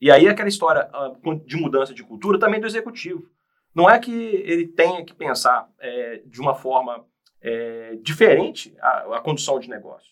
E 0.00 0.10
aí 0.10 0.28
aquela 0.28 0.48
história 0.48 0.90
uh, 0.92 1.34
de 1.44 1.56
mudança 1.56 1.94
de 1.94 2.02
cultura 2.02 2.38
também 2.38 2.60
do 2.60 2.66
executivo. 2.66 3.30
Não 3.74 3.88
é 3.88 3.98
que 3.98 4.12
ele 4.12 4.66
tenha 4.66 5.04
que 5.04 5.14
pensar 5.14 5.70
é, 5.78 6.22
de 6.26 6.40
uma 6.40 6.54
forma 6.54 7.06
é, 7.40 7.96
diferente 8.02 8.76
a, 8.80 9.16
a, 9.16 9.20
condução 9.20 9.58
de 9.60 9.68
negócio. 9.68 10.10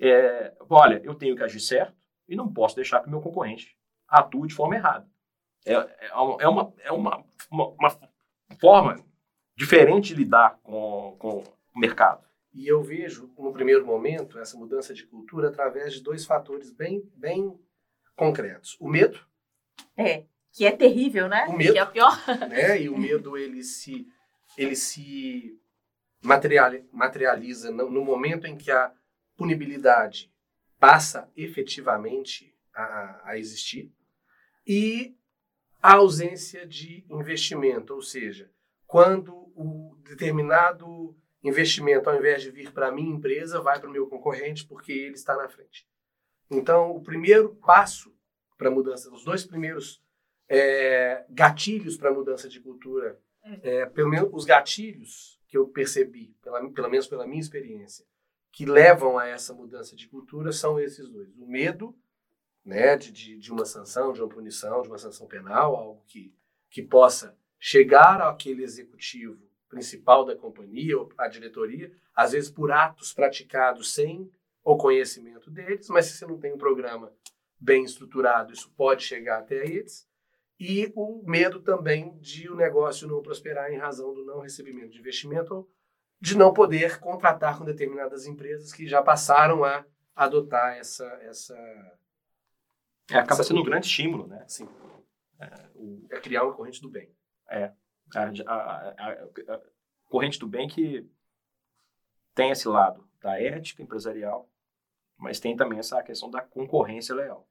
É, 0.00 0.54
olha, 0.68 1.00
eu 1.02 1.14
tenho 1.14 1.36
que 1.36 1.42
agir 1.42 1.60
certo 1.60 1.96
e 2.28 2.36
não 2.36 2.52
posso 2.52 2.76
deixar 2.76 3.00
que 3.00 3.08
o 3.08 3.10
meu 3.10 3.20
concorrente 3.20 3.76
atue 4.08 4.48
de 4.48 4.54
forma 4.54 4.76
errada. 4.76 5.08
É, 5.64 5.74
é, 5.74 6.06
é, 6.08 6.48
uma, 6.48 6.74
é 6.78 6.92
uma, 6.92 7.24
uma, 7.50 7.68
uma, 7.70 7.98
forma 8.60 8.96
diferente 9.56 10.08
de 10.08 10.14
lidar 10.14 10.58
com, 10.62 11.16
com 11.18 11.38
o 11.74 11.78
mercado. 11.78 12.24
E 12.52 12.66
eu 12.66 12.82
vejo, 12.82 13.32
no 13.36 13.52
primeiro 13.52 13.84
momento, 13.84 14.38
essa 14.38 14.56
mudança 14.56 14.94
de 14.94 15.04
cultura 15.04 15.48
através 15.48 15.92
de 15.92 16.02
dois 16.02 16.24
fatores 16.24 16.70
bem, 16.70 17.02
bem 17.14 17.58
concretos. 18.14 18.76
O 18.80 18.88
medo. 18.88 19.20
É, 19.96 20.24
que 20.52 20.64
é 20.64 20.72
terrível, 20.72 21.28
né? 21.28 21.46
O 21.48 21.52
medo. 21.52 21.72
Que 21.72 21.78
é 21.78 21.84
o 21.84 21.90
pior. 21.90 22.16
Né? 22.48 22.82
E 22.82 22.88
o 22.88 22.96
medo, 22.96 23.36
ele 23.36 23.62
se, 23.62 24.06
ele 24.56 24.74
se 24.74 25.60
materializa 26.22 27.70
no 27.70 28.04
momento 28.04 28.46
em 28.46 28.56
que 28.56 28.70
a 28.70 28.92
punibilidade 29.36 30.32
passa 30.78 31.30
efetivamente 31.36 32.54
a, 32.74 33.30
a 33.30 33.38
existir. 33.38 33.92
E 34.66 35.16
a 35.82 35.94
ausência 35.94 36.66
de 36.66 37.04
investimento, 37.08 37.94
ou 37.94 38.02
seja, 38.02 38.50
quando 38.86 39.32
o 39.54 39.96
determinado 40.02 41.16
investimento, 41.42 42.10
ao 42.10 42.16
invés 42.16 42.42
de 42.42 42.50
vir 42.50 42.72
para 42.72 42.88
a 42.88 42.92
minha 42.92 43.14
empresa, 43.14 43.60
vai 43.60 43.78
para 43.78 43.88
o 43.88 43.92
meu 43.92 44.06
concorrente 44.06 44.66
porque 44.66 44.92
ele 44.92 45.14
está 45.14 45.36
na 45.36 45.48
frente. 45.48 45.86
Então, 46.50 46.90
o 46.90 47.02
primeiro 47.02 47.54
passo 47.56 48.14
para 48.56 48.68
a 48.68 48.70
mudança, 48.70 49.12
os 49.12 49.24
dois 49.24 49.44
primeiros 49.44 50.02
é, 50.48 51.24
gatilhos 51.28 51.96
para 51.96 52.10
a 52.10 52.14
mudança 52.14 52.48
de 52.48 52.60
cultura, 52.60 53.20
é. 53.42 53.80
é, 53.80 53.86
pelo 53.86 54.08
menos 54.08 54.30
os 54.32 54.44
gatilhos 54.44 55.40
que 55.48 55.56
eu 55.56 55.68
percebi, 55.68 56.34
pela, 56.42 56.68
pelo 56.70 56.90
menos 56.90 57.06
pela 57.06 57.26
minha 57.26 57.40
experiência, 57.40 58.04
que 58.56 58.64
levam 58.64 59.18
a 59.18 59.26
essa 59.26 59.52
mudança 59.52 59.94
de 59.94 60.08
cultura 60.08 60.50
são 60.50 60.80
esses 60.80 61.06
dois: 61.10 61.28
o 61.36 61.46
medo 61.46 61.94
né, 62.64 62.96
de, 62.96 63.36
de 63.36 63.52
uma 63.52 63.66
sanção, 63.66 64.14
de 64.14 64.22
uma 64.22 64.30
punição, 64.30 64.80
de 64.80 64.88
uma 64.88 64.96
sanção 64.96 65.26
penal, 65.26 65.76
algo 65.76 66.02
que, 66.06 66.34
que 66.70 66.82
possa 66.82 67.36
chegar 67.60 68.22
àquele 68.22 68.64
executivo 68.64 69.46
principal 69.68 70.24
da 70.24 70.34
companhia, 70.34 70.98
ou 70.98 71.12
a 71.18 71.28
diretoria, 71.28 71.92
às 72.14 72.32
vezes 72.32 72.48
por 72.48 72.72
atos 72.72 73.12
praticados 73.12 73.92
sem 73.92 74.32
o 74.64 74.74
conhecimento 74.78 75.50
deles, 75.50 75.90
mas 75.90 76.06
se 76.06 76.16
você 76.16 76.24
não 76.24 76.38
tem 76.38 76.54
um 76.54 76.58
programa 76.58 77.12
bem 77.60 77.84
estruturado, 77.84 78.54
isso 78.54 78.72
pode 78.74 79.04
chegar 79.04 79.40
até 79.40 79.66
eles. 79.66 80.08
E 80.58 80.90
o 80.96 81.22
medo 81.26 81.60
também 81.60 82.18
de 82.20 82.48
o 82.48 82.56
negócio 82.56 83.06
não 83.06 83.20
prosperar 83.20 83.70
em 83.70 83.76
razão 83.76 84.14
do 84.14 84.24
não 84.24 84.40
recebimento 84.40 84.92
de 84.92 84.98
investimento 84.98 85.54
ou 85.54 85.70
de 86.20 86.36
não 86.36 86.52
poder 86.52 86.98
contratar 86.98 87.58
com 87.58 87.64
determinadas 87.64 88.26
empresas 88.26 88.72
que 88.72 88.86
já 88.86 89.02
passaram 89.02 89.64
a 89.64 89.84
adotar 90.14 90.76
essa, 90.76 91.04
essa 91.22 91.54
é, 93.10 93.18
acaba 93.18 93.42
sendo 93.42 93.60
um 93.60 93.64
grande 93.64 93.86
estímulo, 93.86 94.26
né? 94.26 94.44
Sim. 94.48 94.68
É, 95.38 95.68
o, 95.74 96.06
é 96.10 96.20
criar 96.20 96.44
uma 96.44 96.54
corrente 96.54 96.80
do 96.80 96.88
bem. 96.88 97.14
É. 97.48 97.72
A, 98.14 98.22
a, 98.46 98.54
a, 98.54 99.54
a, 99.54 99.60
corrente 100.08 100.38
do 100.38 100.46
bem 100.46 100.68
que 100.68 101.08
tem 102.34 102.50
esse 102.50 102.68
lado 102.68 103.08
da 103.20 103.40
ética 103.40 103.82
empresarial, 103.82 104.48
mas 105.16 105.40
tem 105.40 105.56
também 105.56 105.78
essa 105.78 106.02
questão 106.02 106.30
da 106.30 106.40
concorrência 106.40 107.14
leal. 107.14 107.48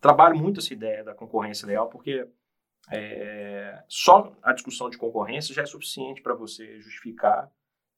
Trabalho 0.00 0.36
muito 0.36 0.60
essa 0.60 0.72
ideia 0.72 1.04
da 1.04 1.14
concorrência 1.14 1.66
leal 1.66 1.88
porque 1.88 2.28
é, 2.90 3.84
só 3.88 4.36
a 4.42 4.52
discussão 4.52 4.90
de 4.90 4.98
concorrência 4.98 5.54
já 5.54 5.62
é 5.62 5.66
suficiente 5.66 6.22
para 6.22 6.34
você 6.34 6.80
justificar 6.80 7.50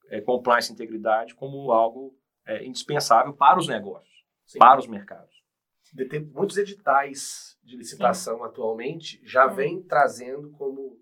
é, 0.09 0.21
compliance 0.21 0.71
e 0.71 0.73
integridade 0.73 1.35
como 1.35 1.71
algo 1.71 2.17
é, 2.45 2.65
indispensável 2.65 3.33
para 3.33 3.59
os 3.59 3.67
negócios, 3.67 4.25
Sim. 4.45 4.59
para 4.59 4.79
os 4.79 4.87
mercados 4.87 5.35
muitos 6.33 6.57
editais 6.57 7.57
de 7.63 7.77
licitação 7.77 8.37
Sim. 8.37 8.43
atualmente 8.43 9.21
já 9.23 9.43
é. 9.43 9.47
vem 9.47 9.81
trazendo 9.81 10.51
como 10.51 10.99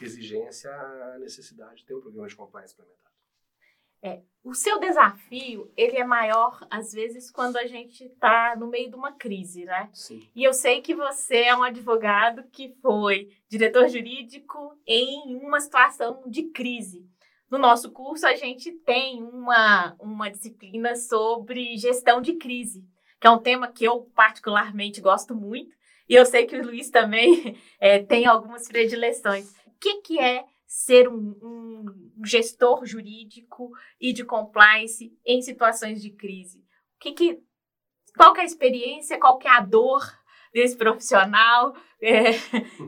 exigência 0.00 0.70
a 0.70 1.18
necessidade 1.18 1.76
de 1.76 1.86
ter 1.86 1.94
um 1.94 2.00
programa 2.00 2.28
de 2.28 2.36
compliance 2.36 2.74
implementado. 2.74 3.06
É, 4.02 4.22
o 4.44 4.54
seu 4.54 4.78
desafio, 4.78 5.72
ele 5.74 5.96
é 5.96 6.04
maior, 6.04 6.64
às 6.70 6.92
vezes, 6.92 7.30
quando 7.30 7.56
a 7.56 7.66
gente 7.66 8.04
está 8.04 8.54
no 8.54 8.68
meio 8.68 8.90
de 8.90 8.94
uma 8.94 9.12
crise, 9.12 9.64
né? 9.64 9.88
Sim. 9.92 10.20
E 10.34 10.44
eu 10.44 10.52
sei 10.52 10.82
que 10.82 10.94
você 10.94 11.38
é 11.38 11.56
um 11.56 11.62
advogado 11.62 12.44
que 12.52 12.76
foi 12.82 13.30
diretor 13.48 13.88
jurídico 13.88 14.78
em 14.86 15.34
uma 15.36 15.60
situação 15.60 16.22
de 16.26 16.44
crise. 16.50 17.08
No 17.56 17.62
nosso 17.62 17.90
curso, 17.90 18.26
a 18.26 18.36
gente 18.36 18.70
tem 18.70 19.22
uma, 19.22 19.96
uma 19.98 20.30
disciplina 20.30 20.94
sobre 20.94 21.74
gestão 21.78 22.20
de 22.20 22.34
crise 22.34 22.84
que 23.18 23.26
é 23.26 23.30
um 23.30 23.38
tema 23.38 23.72
que 23.72 23.82
eu 23.82 24.02
particularmente 24.14 25.00
gosto 25.00 25.34
muito, 25.34 25.74
e 26.06 26.14
eu 26.14 26.26
sei 26.26 26.46
que 26.46 26.54
o 26.54 26.62
Luiz 26.62 26.90
também 26.90 27.56
é, 27.80 27.98
tem 28.04 28.26
algumas 28.26 28.68
predileções. 28.68 29.50
O 29.66 29.72
que, 29.80 30.02
que 30.02 30.20
é 30.20 30.44
ser 30.66 31.08
um, 31.08 31.34
um, 31.42 32.22
gestor 32.22 32.84
jurídico 32.84 33.70
e 33.98 34.12
de 34.12 34.22
compliance 34.22 35.16
em 35.24 35.40
situações 35.40 36.02
de 36.02 36.10
crise? 36.10 36.58
O 36.58 36.98
que, 37.00 37.12
que 37.12 37.42
qual 38.16 38.34
que 38.34 38.40
é 38.40 38.42
a 38.42 38.46
experiência, 38.46 39.18
qual 39.18 39.38
que 39.38 39.48
é 39.48 39.50
a 39.50 39.60
dor 39.60 40.02
desse 40.56 40.74
profissional 40.74 41.76
é, 42.00 42.30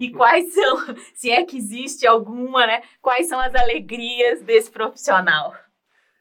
e 0.01 0.11
quais 0.11 0.55
são, 0.55 0.97
se 1.13 1.31
é 1.31 1.45
que 1.45 1.59
existe 1.59 2.07
alguma, 2.07 2.67
né? 2.67 2.83
Quais 2.99 3.29
são 3.29 3.39
as 3.39 3.55
alegrias 3.55 4.41
desse 4.41 4.71
profissional? 4.71 5.55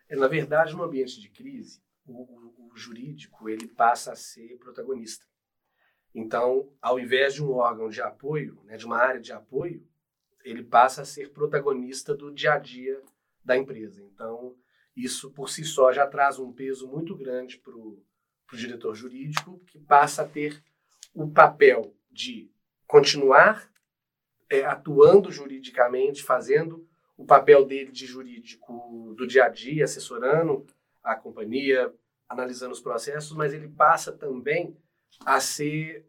É, 0.10 0.16
na 0.18 0.28
verdade, 0.28 0.76
no 0.76 0.84
ambiente 0.84 1.22
de 1.22 1.30
crise, 1.30 1.82
o, 2.06 2.70
jurídico 2.76 3.50
ele 3.50 3.66
passa 3.66 4.12
a 4.12 4.16
ser 4.16 4.58
protagonista. 4.60 5.26
Então, 6.14 6.70
ao 6.82 7.00
invés 7.00 7.34
de 7.34 7.44
um 7.44 7.52
órgão 7.54 7.90
de 7.90 8.02
apoio, 8.02 8.62
né, 8.66 8.76
de 8.76 8.86
uma 8.86 8.98
área 8.98 9.20
de 9.20 9.32
apoio, 9.32 9.88
ele 10.44 10.64
passa 10.64 11.02
a 11.02 11.06
ser 11.06 11.32
protagonista 11.32 12.14
do 12.14 12.32
dia 12.32 12.54
a 12.54 12.60
dia 12.60 13.02
da 13.44 13.58
empresa. 13.58 14.04
Então, 14.04 14.54
isso 14.96 15.32
por 15.32 15.50
si 15.50 15.64
só 15.64 15.92
já 15.92 16.06
traz 16.06 16.38
um 16.38 16.52
peso 16.52 16.88
muito 16.88 17.16
grande 17.16 17.58
para 17.58 17.74
o 17.74 18.04
diretor 18.54 18.94
jurídico, 18.94 19.60
que 19.66 19.80
passa 19.80 20.22
a 20.22 20.28
ter 20.28 20.62
o 21.18 21.28
papel 21.28 21.96
de 22.12 22.48
continuar 22.86 23.68
é, 24.48 24.64
atuando 24.64 25.32
juridicamente, 25.32 26.22
fazendo 26.22 26.88
o 27.18 27.26
papel 27.26 27.66
dele 27.66 27.92
de 27.92 28.06
jurídico 28.06 29.16
do 29.18 29.26
dia 29.26 29.46
a 29.46 29.50
dia, 29.50 29.86
assessorando 29.86 30.64
a 31.04 31.16
companhia, 31.16 31.92
analisando 32.30 32.72
os 32.72 32.80
processos, 32.80 33.36
mas 33.36 33.52
ele 33.52 33.68
passa 33.68 34.12
também 34.12 34.78
a 35.26 35.40
ser 35.40 36.06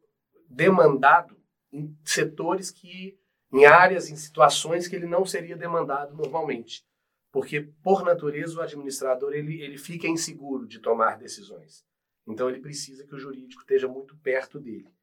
demandado 0.46 1.40
em 1.72 1.96
setores 2.04 2.70
que, 2.70 3.18
em 3.50 3.64
áreas, 3.64 4.10
em 4.10 4.16
situações 4.16 4.86
que 4.86 4.94
ele 4.94 5.06
não 5.06 5.24
seria 5.24 5.56
demandado 5.56 6.14
normalmente. 6.14 6.84
Porque, 7.32 7.62
por 7.82 8.04
natureza, 8.04 8.58
o 8.58 8.62
administrador 8.62 9.32
ele, 9.32 9.62
ele 9.62 9.78
fica 9.78 10.06
inseguro 10.06 10.66
de 10.66 10.80
tomar 10.80 11.16
decisões. 11.16 11.82
Então, 12.26 12.50
ele 12.50 12.60
precisa 12.60 13.06
que 13.06 13.14
o 13.14 13.18
jurídico 13.18 13.62
esteja 13.62 13.88
muito 13.88 14.14
perto 14.18 14.60
dele. 14.60 14.97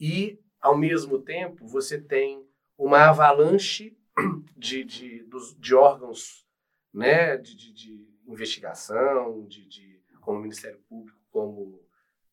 E, 0.00 0.38
ao 0.60 0.76
mesmo 0.76 1.20
tempo, 1.20 1.66
você 1.66 2.00
tem 2.00 2.46
uma 2.76 3.08
avalanche 3.08 3.96
de, 4.56 4.84
de, 4.84 5.22
dos, 5.24 5.56
de 5.58 5.74
órgãos 5.74 6.46
né, 6.92 7.36
de, 7.36 7.54
de, 7.54 7.72
de 7.72 8.08
investigação, 8.26 9.44
de, 9.46 9.66
de, 9.66 10.00
como 10.20 10.40
Ministério 10.40 10.78
Público, 10.88 11.18
como 11.30 11.82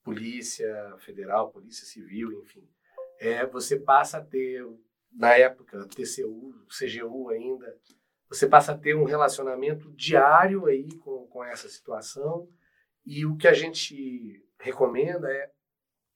Polícia 0.04 0.96
Federal, 1.00 1.52
Polícia 1.52 1.86
Civil, 1.86 2.32
enfim. 2.42 2.68
É, 3.20 3.46
você 3.46 3.80
passa 3.80 4.18
a 4.20 4.24
ter, 4.24 4.66
na 5.12 5.36
época, 5.36 5.88
TCU, 5.88 6.54
CGU 6.68 7.30
ainda, 7.30 7.78
você 8.30 8.48
passa 8.48 8.74
a 8.74 8.78
ter 8.78 8.96
um 8.96 9.06
relacionamento 9.06 9.92
diário 9.94 10.66
aí 10.66 10.88
com, 10.98 11.28
com 11.28 11.44
essa 11.44 11.70
situação 11.70 12.50
e 13.06 13.26
o 13.26 13.38
que 13.38 13.48
a 13.48 13.54
gente 13.54 14.44
recomenda 14.60 15.32
é 15.32 15.52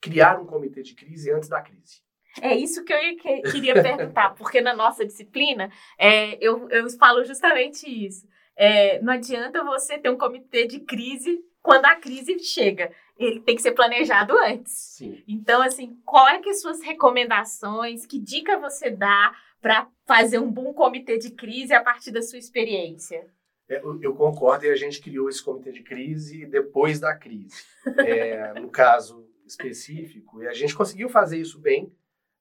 criar 0.01 0.39
um 0.39 0.45
comitê 0.45 0.81
de 0.81 0.95
crise 0.95 1.31
antes 1.31 1.49
da 1.49 1.61
crise. 1.61 2.01
É 2.41 2.55
isso 2.55 2.83
que 2.83 2.93
eu 2.93 2.99
que, 3.17 3.41
queria 3.51 3.73
perguntar, 3.81 4.35
porque 4.37 4.61
na 4.61 4.75
nossa 4.75 5.05
disciplina 5.05 5.71
é, 5.97 6.37
eu, 6.43 6.69
eu 6.69 6.89
falo 6.91 7.23
justamente 7.23 7.87
isso. 7.87 8.27
É, 8.55 9.01
não 9.01 9.13
adianta 9.13 9.63
você 9.63 9.97
ter 9.97 10.09
um 10.09 10.17
comitê 10.17 10.67
de 10.67 10.81
crise 10.81 11.39
quando 11.61 11.85
a 11.85 11.95
crise 11.95 12.37
chega. 12.39 12.91
Ele 13.17 13.39
tem 13.41 13.55
que 13.55 13.61
ser 13.61 13.71
planejado 13.71 14.37
antes. 14.37 14.71
Sim. 14.97 15.23
Então, 15.27 15.61
assim, 15.61 15.97
qual 16.05 16.27
é 16.27 16.39
que 16.39 16.53
suas 16.53 16.81
recomendações, 16.81 18.05
que 18.05 18.19
dica 18.19 18.59
você 18.59 18.89
dá 18.89 19.33
para 19.61 19.87
fazer 20.05 20.39
um 20.39 20.49
bom 20.49 20.73
comitê 20.73 21.17
de 21.17 21.31
crise 21.31 21.73
a 21.73 21.83
partir 21.83 22.11
da 22.11 22.21
sua 22.21 22.39
experiência? 22.39 23.27
É, 23.69 23.81
eu 24.01 24.15
concordo 24.15 24.65
e 24.65 24.69
a 24.69 24.75
gente 24.75 25.01
criou 25.01 25.29
esse 25.29 25.43
comitê 25.43 25.71
de 25.71 25.83
crise 25.83 26.45
depois 26.45 26.99
da 26.99 27.15
crise. 27.15 27.63
É, 27.97 28.59
no 28.59 28.69
caso 28.69 29.28
específico, 29.49 30.41
e 30.41 30.47
a 30.47 30.53
gente 30.53 30.75
conseguiu 30.75 31.09
fazer 31.09 31.39
isso 31.39 31.59
bem, 31.59 31.93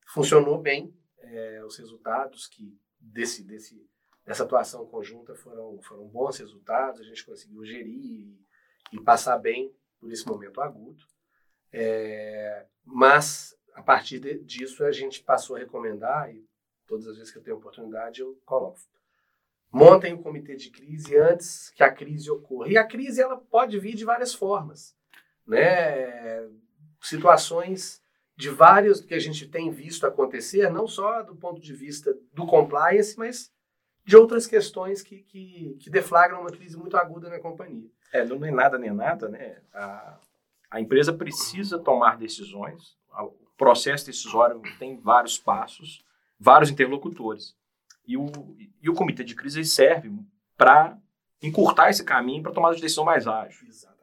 funcionou 0.07 0.61
bem. 0.61 0.95
É, 1.21 1.63
os 1.65 1.77
resultados 1.77 2.47
que 2.47 2.79
desse, 2.99 3.45
desse, 3.45 3.87
dessa 4.25 4.45
atuação 4.45 4.87
conjunta 4.87 5.35
foram, 5.35 5.81
foram 5.83 6.07
bons 6.07 6.39
resultados, 6.39 7.01
a 7.01 7.05
gente 7.05 7.25
conseguiu 7.25 7.65
gerir 7.65 7.93
e, 7.93 8.39
e 8.93 9.01
passar 9.01 9.37
bem 9.39 9.75
por 10.01 10.11
esse 10.11 10.27
momento 10.27 10.61
agudo. 10.61 11.03
É, 11.73 12.67
mas, 12.85 13.55
a 13.75 13.83
partir 13.83 14.21
de, 14.21 14.39
disso, 14.39 14.85
a 14.85 14.93
gente 14.93 15.23
passou 15.23 15.57
a 15.57 15.59
recomendar, 15.59 16.35
e 16.35 16.47
todas 16.87 17.07
as 17.07 17.17
vezes 17.17 17.33
que 17.33 17.39
eu 17.39 17.43
tenho 17.43 17.57
oportunidade, 17.57 18.21
eu 18.21 18.41
coloco. 18.45 18.81
Montem 19.71 20.15
o 20.15 20.19
um 20.19 20.23
comitê 20.23 20.57
de 20.57 20.71
crise 20.71 21.17
antes 21.17 21.71
que 21.71 21.83
a 21.83 21.93
crise 21.93 22.31
ocorra. 22.31 22.69
E 22.71 22.79
a 22.79 22.87
crise 22.87 23.21
ela 23.21 23.37
pode 23.37 23.79
vir 23.79 23.95
de 23.95 24.05
várias 24.05 24.33
formas. 24.33 24.97
Né? 25.47 26.49
Situações 27.09 28.03
de 28.37 28.51
vários 28.51 29.01
que 29.01 29.15
a 29.15 29.19
gente 29.19 29.49
tem 29.49 29.71
visto 29.71 30.07
acontecer, 30.07 30.71
não 30.71 30.87
só 30.87 31.23
do 31.23 31.35
ponto 31.35 31.61
de 31.61 31.75
vista 31.75 32.17
do 32.33 32.47
compliance, 32.47 33.19
mas 33.19 33.53
de 34.05 34.17
outras 34.17 34.47
questões 34.47 35.03
que, 35.03 35.23
que, 35.23 35.77
que 35.81 35.91
deflagram 35.91 36.41
uma 36.41 36.51
crise 36.51 36.77
muito 36.77 36.97
aguda 36.97 37.29
na 37.29 37.41
companhia. 37.41 37.91
É, 38.13 38.25
não 38.25 38.45
é 38.45 38.51
nada 38.51 38.79
nem 38.79 38.93
nada, 38.93 39.29
né? 39.29 39.61
A, 39.75 40.19
a 40.71 40.81
empresa 40.81 41.13
precisa 41.13 41.79
tomar 41.79 42.17
decisões, 42.17 42.97
o 43.11 43.33
processo 43.57 44.07
decisório 44.07 44.63
tem 44.79 44.97
vários 44.97 45.39
passos, 45.39 46.05
vários 46.39 46.71
interlocutores. 46.71 47.57
E 48.07 48.17
o, 48.17 48.31
e 48.81 48.89
o 48.89 48.95
comitê 48.95 49.25
de 49.25 49.35
crise 49.35 49.65
serve 49.65 50.11
para 50.57 50.97
encurtar 51.43 51.91
esse 51.91 52.05
caminho 52.05 52.43
para 52.43 52.53
tomar 52.53 52.75
de 52.75 52.81
decisão 52.81 53.05
mais 53.05 53.27
ágil. 53.27 53.67
Exato. 53.67 53.98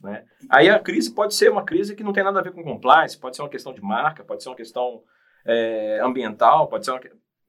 Né? 0.00 0.24
Aí 0.50 0.68
a 0.68 0.78
crise 0.78 1.12
pode 1.12 1.34
ser 1.34 1.50
uma 1.50 1.64
crise 1.64 1.94
que 1.94 2.04
não 2.04 2.12
tem 2.12 2.24
nada 2.24 2.40
a 2.40 2.42
ver 2.42 2.52
com 2.52 2.62
compliance, 2.62 3.18
pode 3.18 3.36
ser 3.36 3.42
uma 3.42 3.48
questão 3.48 3.72
de 3.72 3.80
marca, 3.80 4.24
pode 4.24 4.42
ser 4.42 4.48
uma 4.48 4.56
questão 4.56 5.02
é, 5.44 6.00
ambiental, 6.02 6.68
pode 6.68 6.84
ser 6.84 6.92
uma, 6.92 7.00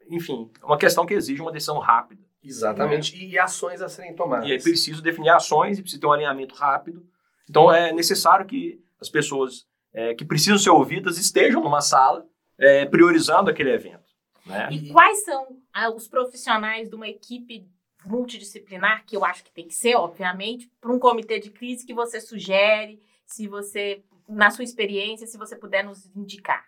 enfim, 0.10 0.52
uma 0.64 0.78
questão 0.78 1.06
que 1.06 1.14
exige 1.14 1.42
uma 1.42 1.52
decisão 1.52 1.80
rápida. 1.80 2.22
Exatamente, 2.44 3.18
né? 3.18 3.24
e 3.24 3.40
ações 3.40 3.82
a 3.82 3.90
serem 3.90 4.16
tomadas. 4.16 4.48
E 4.48 4.54
é 4.54 4.58
preciso 4.58 5.02
definir 5.02 5.30
ações 5.30 5.78
e 5.78 5.82
precisa 5.82 6.00
ter 6.00 6.08
um 6.08 6.12
alinhamento 6.12 6.56
rápido. 6.56 7.06
Então 7.50 7.72
é 7.72 7.92
necessário 7.92 8.46
que 8.46 8.80
as 9.02 9.10
pessoas 9.10 9.66
é, 9.94 10.14
que 10.14 10.24
precisam 10.24 10.58
ser 10.58 10.70
ouvidas 10.70 11.18
estejam 11.18 11.62
numa 11.62 11.82
sala 11.82 12.26
é, 12.58 12.86
priorizando 12.86 13.50
aquele 13.50 13.72
evento. 13.72 14.08
Né? 14.46 14.70
E 14.72 14.90
quais 14.92 15.24
são 15.26 15.46
ah, 15.74 15.90
os 15.90 16.08
profissionais 16.08 16.90
de 16.90 16.96
uma 16.96 17.08
equipe 17.08 17.68
multidisciplinar, 18.06 19.06
que 19.06 19.16
eu 19.16 19.26
acho 19.26 19.44
que 19.44 19.52
tem 19.52 19.68
que 19.68 19.74
ser, 19.74 19.96
obviamente, 19.96 20.72
para 20.80 20.92
um 20.92 21.00
comitê 21.00 21.40
de 21.40 21.50
crise 21.50 21.86
que 21.86 21.94
você 21.94 22.22
sugere, 22.22 23.02
se 23.26 23.48
você, 23.48 24.04
na 24.28 24.50
sua 24.50 24.64
experiência, 24.64 25.28
se 25.28 25.38
você 25.38 25.56
puder 25.56 25.84
nos 25.84 26.06
indicar? 26.16 26.66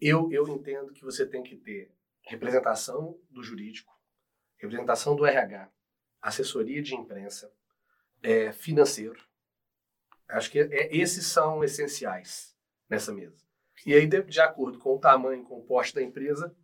Eu, 0.00 0.30
eu 0.32 0.48
entendo 0.48 0.92
que 0.92 1.04
você 1.04 1.26
tem 1.26 1.42
que 1.42 1.56
ter 1.56 1.92
representação 2.22 3.18
do 3.30 3.42
jurídico, 3.42 3.92
representação 4.56 5.14
do 5.14 5.24
RH, 5.24 5.70
assessoria 6.20 6.82
de 6.82 6.94
imprensa, 6.94 7.52
é, 8.22 8.52
financeiro. 8.52 9.22
Acho 10.28 10.50
que 10.50 10.58
é, 10.58 10.96
esses 10.96 11.26
são 11.26 11.62
essenciais 11.62 12.56
nessa 12.88 13.12
mesa. 13.12 13.44
E 13.84 13.94
aí, 13.94 14.06
de, 14.06 14.22
de 14.22 14.40
acordo 14.40 14.78
com 14.78 14.96
o 14.96 14.98
tamanho, 14.98 15.44
com 15.44 15.58
o 15.58 15.64
porte 15.64 15.94
da 15.94 16.02
empresa, 16.02 16.54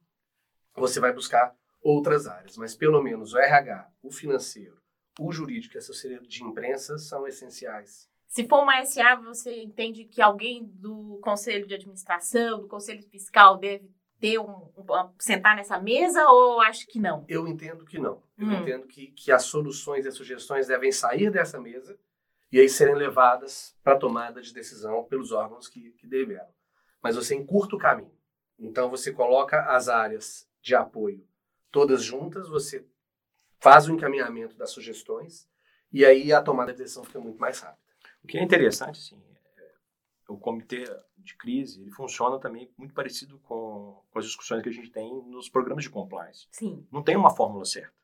você 0.74 0.98
vai 0.98 1.12
buscar 1.12 1.54
outras 1.82 2.26
áreas, 2.26 2.56
mas 2.56 2.74
pelo 2.74 3.02
menos 3.02 3.32
o 3.32 3.38
RH, 3.38 3.88
o 4.02 4.10
financeiro, 4.10 4.80
o 5.18 5.32
jurídico 5.32 5.74
e 5.74 5.78
a 5.78 5.80
assessoria 5.80 6.20
de 6.20 6.44
imprensa 6.44 6.98
são 6.98 7.26
essenciais. 7.26 8.08
Se 8.26 8.46
for 8.46 8.62
uma 8.62 8.84
SA, 8.84 9.16
você 9.16 9.62
entende 9.62 10.04
que 10.04 10.22
alguém 10.22 10.64
do 10.64 11.18
conselho 11.22 11.66
de 11.66 11.74
administração, 11.74 12.60
do 12.60 12.68
conselho 12.68 13.02
fiscal 13.02 13.58
deve 13.58 13.90
ter 14.20 14.38
um, 14.38 14.70
um, 14.76 15.10
sentar 15.18 15.56
nessa 15.56 15.80
mesa 15.80 16.24
ou 16.28 16.60
acho 16.60 16.86
que 16.86 17.00
não? 17.00 17.24
Eu 17.26 17.48
entendo 17.48 17.84
que 17.84 17.98
não. 17.98 18.22
Eu 18.38 18.46
hum. 18.46 18.52
entendo 18.52 18.86
que, 18.86 19.08
que 19.08 19.32
as 19.32 19.44
soluções 19.44 20.04
e 20.04 20.08
as 20.08 20.14
sugestões 20.14 20.68
devem 20.68 20.92
sair 20.92 21.30
dessa 21.30 21.58
mesa 21.58 21.98
e 22.52 22.60
aí 22.60 22.68
serem 22.68 22.94
levadas 22.94 23.76
para 23.82 23.94
a 23.94 23.98
tomada 23.98 24.40
de 24.42 24.52
decisão 24.52 25.04
pelos 25.04 25.32
órgãos 25.32 25.68
que, 25.68 25.92
que 25.92 26.06
deveram. 26.06 26.48
Mas 27.02 27.16
você 27.16 27.34
encurta 27.34 27.74
o 27.74 27.78
caminho. 27.78 28.14
Então 28.58 28.90
você 28.90 29.10
coloca 29.10 29.62
as 29.74 29.88
áreas 29.88 30.46
de 30.60 30.74
apoio 30.74 31.26
todas 31.70 32.02
juntas, 32.02 32.48
você 32.48 32.86
faz 33.58 33.88
o 33.88 33.92
encaminhamento 33.92 34.56
das 34.56 34.70
sugestões 34.70 35.48
e 35.92 36.04
aí 36.04 36.32
a 36.32 36.42
tomada 36.42 36.72
de 36.72 36.78
decisão 36.78 37.04
fica 37.04 37.20
muito 37.20 37.38
mais 37.38 37.60
rápida. 37.60 37.80
O 38.22 38.26
que 38.26 38.38
é 38.38 38.42
interessante, 38.42 38.98
assim, 38.98 39.22
é, 39.56 39.72
o 40.28 40.36
comitê 40.36 40.84
de 41.16 41.36
crise 41.36 41.82
ele 41.82 41.90
funciona 41.90 42.38
também 42.38 42.70
muito 42.76 42.94
parecido 42.94 43.38
com, 43.40 44.02
com 44.10 44.18
as 44.18 44.24
discussões 44.24 44.62
que 44.62 44.68
a 44.68 44.72
gente 44.72 44.90
tem 44.90 45.22
nos 45.26 45.48
programas 45.48 45.84
de 45.84 45.90
compliance. 45.90 46.46
Sim. 46.50 46.86
Não 46.90 47.02
tem 47.02 47.16
uma 47.16 47.30
fórmula 47.30 47.64
certa. 47.64 47.94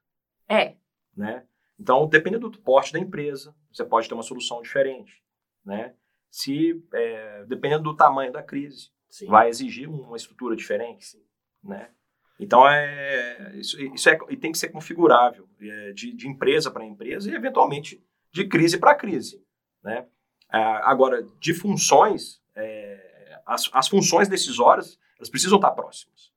É. 0.49 0.77
Né? 1.17 1.47
Então, 1.79 2.07
dependendo 2.09 2.49
do 2.49 2.61
porte 2.61 2.93
da 2.93 2.99
empresa, 2.99 3.55
você 3.73 3.85
pode 3.85 4.09
ter 4.09 4.15
uma 4.15 4.23
solução 4.23 4.63
diferente. 4.63 5.23
Né? 5.65 5.95
Se, 6.31 6.83
é, 6.93 7.45
dependendo 7.45 7.85
do 7.85 7.97
tamanho 7.97 8.33
da 8.33 8.43
crise, 8.43 8.91
Sim. 9.09 9.27
vai 9.27 9.49
exigir 9.49 9.89
uma 9.89 10.17
estrutura 10.17 10.57
diferente. 10.57 11.07
Sim. 11.07 11.25
Né? 11.63 11.91
Então, 12.39 12.69
é, 12.69 13.53
isso, 13.55 13.81
isso 13.81 14.09
é, 14.09 14.19
e 14.29 14.37
tem 14.37 14.53
que 14.53 14.59
ser 14.59 14.69
configurável, 14.69 15.49
é, 15.61 15.93
de, 15.93 16.13
de, 16.13 16.29
empresa 16.29 16.71
para 16.71 16.85
empresa 16.85 17.31
e, 17.31 17.35
eventualmente, 17.35 18.03
de 18.31 18.47
crise 18.47 18.79
para 18.79 18.95
crise. 18.95 19.43
Né? 19.83 20.07
É, 20.53 20.59
agora, 20.59 21.27
de 21.41 21.55
funções, 21.55 22.43
é, 22.55 23.41
as, 23.47 23.71
as 23.73 23.89
funções 23.89 24.29
decisórias, 24.29 24.99
elas 25.19 25.31
precisam 25.31 25.57
estar 25.57 25.71
próximas. 25.71 26.31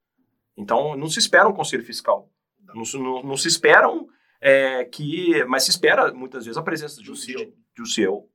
Então, 0.56 0.96
não 0.96 1.08
se 1.08 1.18
espera 1.18 1.48
um 1.48 1.54
conselho 1.54 1.84
fiscal. 1.84 2.30
Não, 2.74 2.82
não, 2.94 3.22
não 3.22 3.36
se 3.36 3.48
esperam 3.48 4.08
é, 4.40 4.84
que... 4.84 5.44
Mas 5.44 5.64
se 5.64 5.70
espera, 5.70 6.12
muitas 6.12 6.46
vezes, 6.46 6.56
a 6.56 6.62
presença 6.62 7.02
de 7.02 7.10
um 7.10 7.14
CEO. 7.14 7.52
De 7.74 7.82
um 7.82 7.86
CEO 7.86 8.30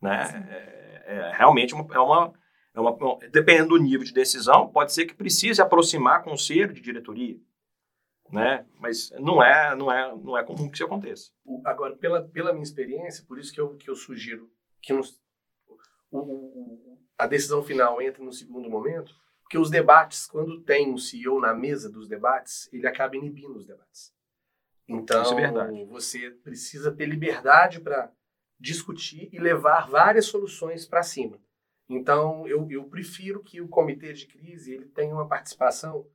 né? 0.00 0.46
É, 0.50 1.16
é, 1.16 1.32
realmente 1.36 1.74
uma, 1.74 1.86
é 1.94 1.98
uma 1.98 2.32
é 2.76 2.80
uma, 2.80 3.18
dependendo 3.30 3.70
do 3.70 3.82
nível 3.82 4.04
de 4.04 4.12
decisão, 4.12 4.68
pode 4.68 4.92
ser 4.92 5.06
que 5.06 5.14
precise 5.14 5.62
aproximar 5.62 6.22
conselho 6.22 6.74
de 6.74 6.82
diretoria, 6.82 7.40
né? 8.30 8.66
Mas 8.78 9.10
não 9.12 9.42
é, 9.42 9.74
não 9.74 9.90
é, 9.90 10.14
não 10.14 10.36
é 10.36 10.44
comum 10.44 10.68
que 10.68 10.74
isso 10.76 10.84
aconteça. 10.84 11.30
Agora, 11.64 11.96
pela, 11.96 12.22
pela 12.28 12.52
minha 12.52 12.62
experiência, 12.62 13.24
por 13.26 13.38
isso 13.38 13.50
que 13.50 13.58
eu, 13.58 13.74
que 13.76 13.88
eu 13.88 13.96
sugiro 13.96 14.50
que 14.82 14.92
nos, 14.92 15.18
o, 16.10 16.98
a 17.16 17.26
decisão 17.26 17.62
final 17.62 18.00
entre 18.02 18.22
no 18.22 18.30
segundo 18.32 18.68
momento, 18.68 19.14
porque 19.40 19.56
os 19.56 19.70
debates, 19.70 20.26
quando 20.26 20.60
tem 20.60 20.92
um 20.92 20.98
CEO 20.98 21.40
na 21.40 21.54
mesa 21.54 21.90
dos 21.90 22.06
debates, 22.06 22.68
ele 22.74 22.86
acaba 22.86 23.16
inibindo 23.16 23.56
os 23.56 23.64
debates. 23.64 24.14
Então, 24.86 25.38
é 25.38 25.84
você 25.86 26.30
precisa 26.30 26.92
ter 26.92 27.06
liberdade 27.06 27.80
para 27.80 28.12
discutir 28.60 29.30
e 29.32 29.38
levar 29.38 29.88
várias 29.88 30.26
soluções 30.26 30.86
para 30.86 31.02
cima. 31.02 31.40
Então, 31.88 32.46
eu, 32.48 32.66
eu 32.70 32.84
prefiro 32.84 33.42
que 33.42 33.60
o 33.60 33.68
comitê 33.68 34.12
de 34.12 34.26
crise 34.26 34.74
ele 34.74 34.86
tenha 34.86 35.14
uma 35.14 35.28
participação 35.28 36.08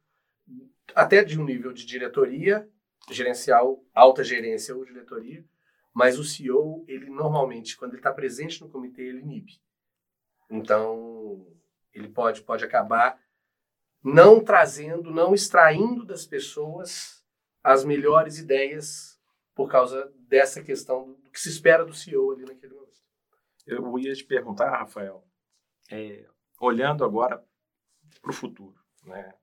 até 0.94 1.24
de 1.24 1.40
um 1.40 1.46
nível 1.46 1.72
de 1.72 1.86
diretoria, 1.86 2.70
gerencial, 3.10 3.84
alta 3.94 4.24
gerência 4.24 4.76
ou 4.76 4.86
diretoria, 4.86 5.46
mas 5.94 6.20
o 6.20 6.24
CEO, 6.24 6.86
ele 6.88 7.10
normalmente, 7.10 7.78
quando 7.78 7.92
ele 7.92 8.00
está 8.00 8.14
presente 8.14 8.62
no 8.62 8.70
comitê, 8.70 9.04
ele 9.04 9.22
inibe. 9.22 9.62
Então, 10.50 11.48
ele 11.94 12.10
pode, 12.10 12.42
pode 12.42 12.64
acabar 12.64 13.20
não 14.04 14.44
trazendo, 14.44 15.12
não 15.12 15.34
extraindo 15.34 16.06
das 16.06 16.26
pessoas 16.26 17.24
as 17.64 17.84
melhores 17.86 18.40
ideias 18.40 19.20
por 19.54 19.70
causa 19.70 20.12
dessa 20.28 20.64
questão 20.64 21.14
do 21.14 21.30
que 21.30 21.40
se 21.40 21.50
espera 21.50 21.86
do 21.86 21.94
CEO 21.94 22.32
ali 22.32 22.46
naquele 22.46 22.74
momento. 22.74 23.00
Eu 23.68 24.00
ia 24.00 24.14
te 24.14 24.24
perguntar, 24.24 24.72
Rafael, 24.72 25.24
é, 25.92 26.26
olhando 26.60 27.04
agora 27.04 27.44
para 28.22 28.32
o 28.32 28.34
futuro, 28.34 28.76
né? 29.04 29.34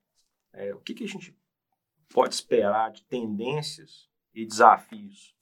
É, 0.53 0.75
o 0.75 0.81
que, 0.81 0.95
que 0.95 1.05
a 1.05 1.09
gente 1.09 1.37
pode 2.09 2.35
esperar 2.35 2.91
de 2.91 3.05
tendências 3.05 4.09
e 4.33 4.47
desafios 4.47 5.37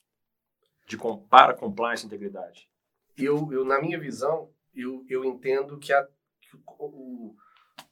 de 0.86 0.98
para 1.28 1.54
compliance 1.54 2.04
e 2.04 2.06
integridade? 2.06 2.70
Eu, 3.16 3.52
eu, 3.52 3.64
na 3.64 3.80
minha 3.80 3.98
visão, 3.98 4.52
eu, 4.74 5.04
eu 5.08 5.24
entendo 5.24 5.78
que, 5.78 5.92
a, 5.92 6.06
que 6.40 6.56
o, 6.56 7.34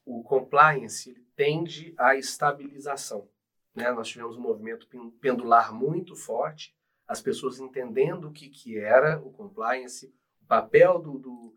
o, 0.04 0.22
compliance 0.22 1.10
ele 1.10 1.26
tende 1.34 1.94
à 1.96 2.14
estabilização. 2.16 3.28
Né? 3.74 3.90
Nós 3.92 4.08
tivemos 4.08 4.36
um 4.36 4.42
movimento 4.42 4.88
pendular 5.20 5.72
muito 5.72 6.14
forte, 6.14 6.76
as 7.06 7.20
pessoas 7.20 7.58
entendendo 7.58 8.28
o 8.28 8.32
que, 8.32 8.48
que 8.48 8.78
era 8.78 9.18
o 9.20 9.30
compliance, 9.32 10.14
o 10.42 10.46
papel 10.46 10.98
do, 10.98 11.18
do, 11.18 11.56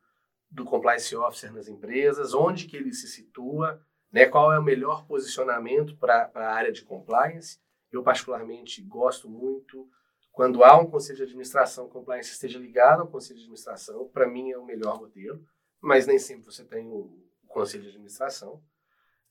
do 0.50 0.66
compliance 0.66 1.16
officer 1.16 1.52
nas 1.52 1.68
empresas, 1.68 2.34
onde 2.34 2.66
que 2.66 2.78
ele 2.78 2.94
se 2.94 3.08
situa, 3.08 3.82
né? 4.12 4.26
qual 4.26 4.54
é 4.54 4.60
o 4.60 4.64
melhor 4.64 5.06
posicionamento 5.06 5.96
para 5.98 6.32
a 6.34 6.54
área 6.54 6.72
de 6.72 6.84
compliance. 6.84 7.60
Eu, 7.92 8.04
particularmente, 8.04 8.82
gosto 8.82 9.30
muito 9.30 9.90
quando 10.38 10.64
há 10.64 10.78
um 10.78 10.86
conselho 10.86 11.18
de 11.18 11.24
administração, 11.24 11.90
compliance 11.90 12.32
esteja 12.32 12.60
ligado 12.60 13.02
ao 13.02 13.08
conselho 13.08 13.38
de 13.38 13.46
administração. 13.46 14.08
Para 14.10 14.28
mim, 14.28 14.52
é 14.52 14.58
o 14.60 14.64
melhor 14.64 15.00
modelo, 15.00 15.44
mas 15.82 16.06
nem 16.06 16.20
sempre 16.20 16.46
você 16.46 16.64
tem 16.64 16.88
o, 16.92 17.26
conselho 17.48 17.82
de 17.82 17.90
administração. 17.90 18.62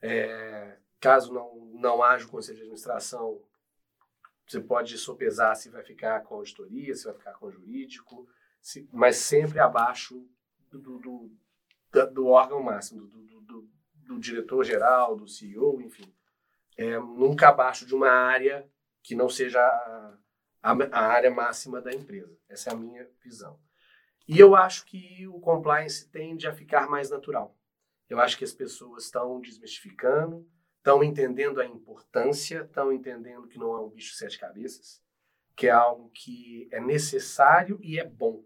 É, 0.03 0.79
caso 0.99 1.33
não, 1.33 1.55
não 1.75 2.03
haja 2.03 2.27
o 2.27 2.29
conselho 2.29 2.57
de 2.57 2.63
administração, 2.63 3.41
você 4.45 4.61
pode 4.61 4.99
sopesar 4.99 5.55
se 5.55 5.71
vai 5.71 5.85
ficar 5.85 6.25
com 6.25 6.35
auditoria, 6.35 6.93
se 6.93 7.05
vai 7.05 7.15
ficar 7.15 7.35
com 7.35 7.53
jurídico, 7.53 8.29
se, 8.61 8.89
mas 8.93 9.17
sempre 9.17 9.61
abaixo 9.61 10.29
do, 10.71 10.99
do, 10.99 11.31
do, 12.13 12.27
órgão 12.27 12.63
máximo, 12.63 13.07
do, 13.07 13.41
do, 13.41 13.71
do 13.95 14.19
diretor-geral, 14.19 15.17
do 15.17 15.29
CEO, 15.29 15.81
enfim. 15.81 16.13
É, 16.77 16.99
nunca 16.99 17.49
abaixo 17.49 17.87
de 17.87 17.95
uma 17.95 18.11
área 18.11 18.69
que 19.03 19.15
não 19.15 19.29
seja 19.29 19.61
a, 19.61 20.19
a, 20.63 20.73
a, 20.73 21.07
área 21.07 21.31
máxima 21.31 21.81
da 21.81 21.93
empresa. 21.93 22.37
Essa 22.49 22.71
é 22.71 22.73
a 22.73 22.77
minha 22.77 23.09
visão. 23.23 23.59
E 24.29 24.39
eu 24.39 24.57
acho 24.57 24.85
que 24.85 25.27
o 25.29 25.41
compliance 25.41 26.09
tende 26.11 26.47
a 26.47 26.53
ficar 26.53 26.89
mais 26.89 27.09
natural. 27.09 27.57
Eu 28.09 28.21
acho 28.21 28.37
que 28.37 28.45
as 28.45 28.53
pessoas 28.53 29.05
estão 29.05 29.41
desmistificando, 29.41 30.49
estão 30.79 31.03
entendendo 31.03 31.61
a 31.61 31.67
importância, 31.67 32.63
estão 32.63 32.93
entendendo 32.93 33.49
que 33.49 33.59
não 33.59 33.75
é 33.77 33.81
um 33.81 33.89
bicho 33.89 34.13
de 34.13 34.19
sete 34.19 34.39
cabeças, 34.39 35.03
que 35.57 35.67
é 35.67 35.71
algo 35.71 36.11
que 36.11 36.69
é 36.71 36.81
necessário 36.81 37.79
e 37.83 37.99
é 37.99 38.05
bom. 38.05 38.45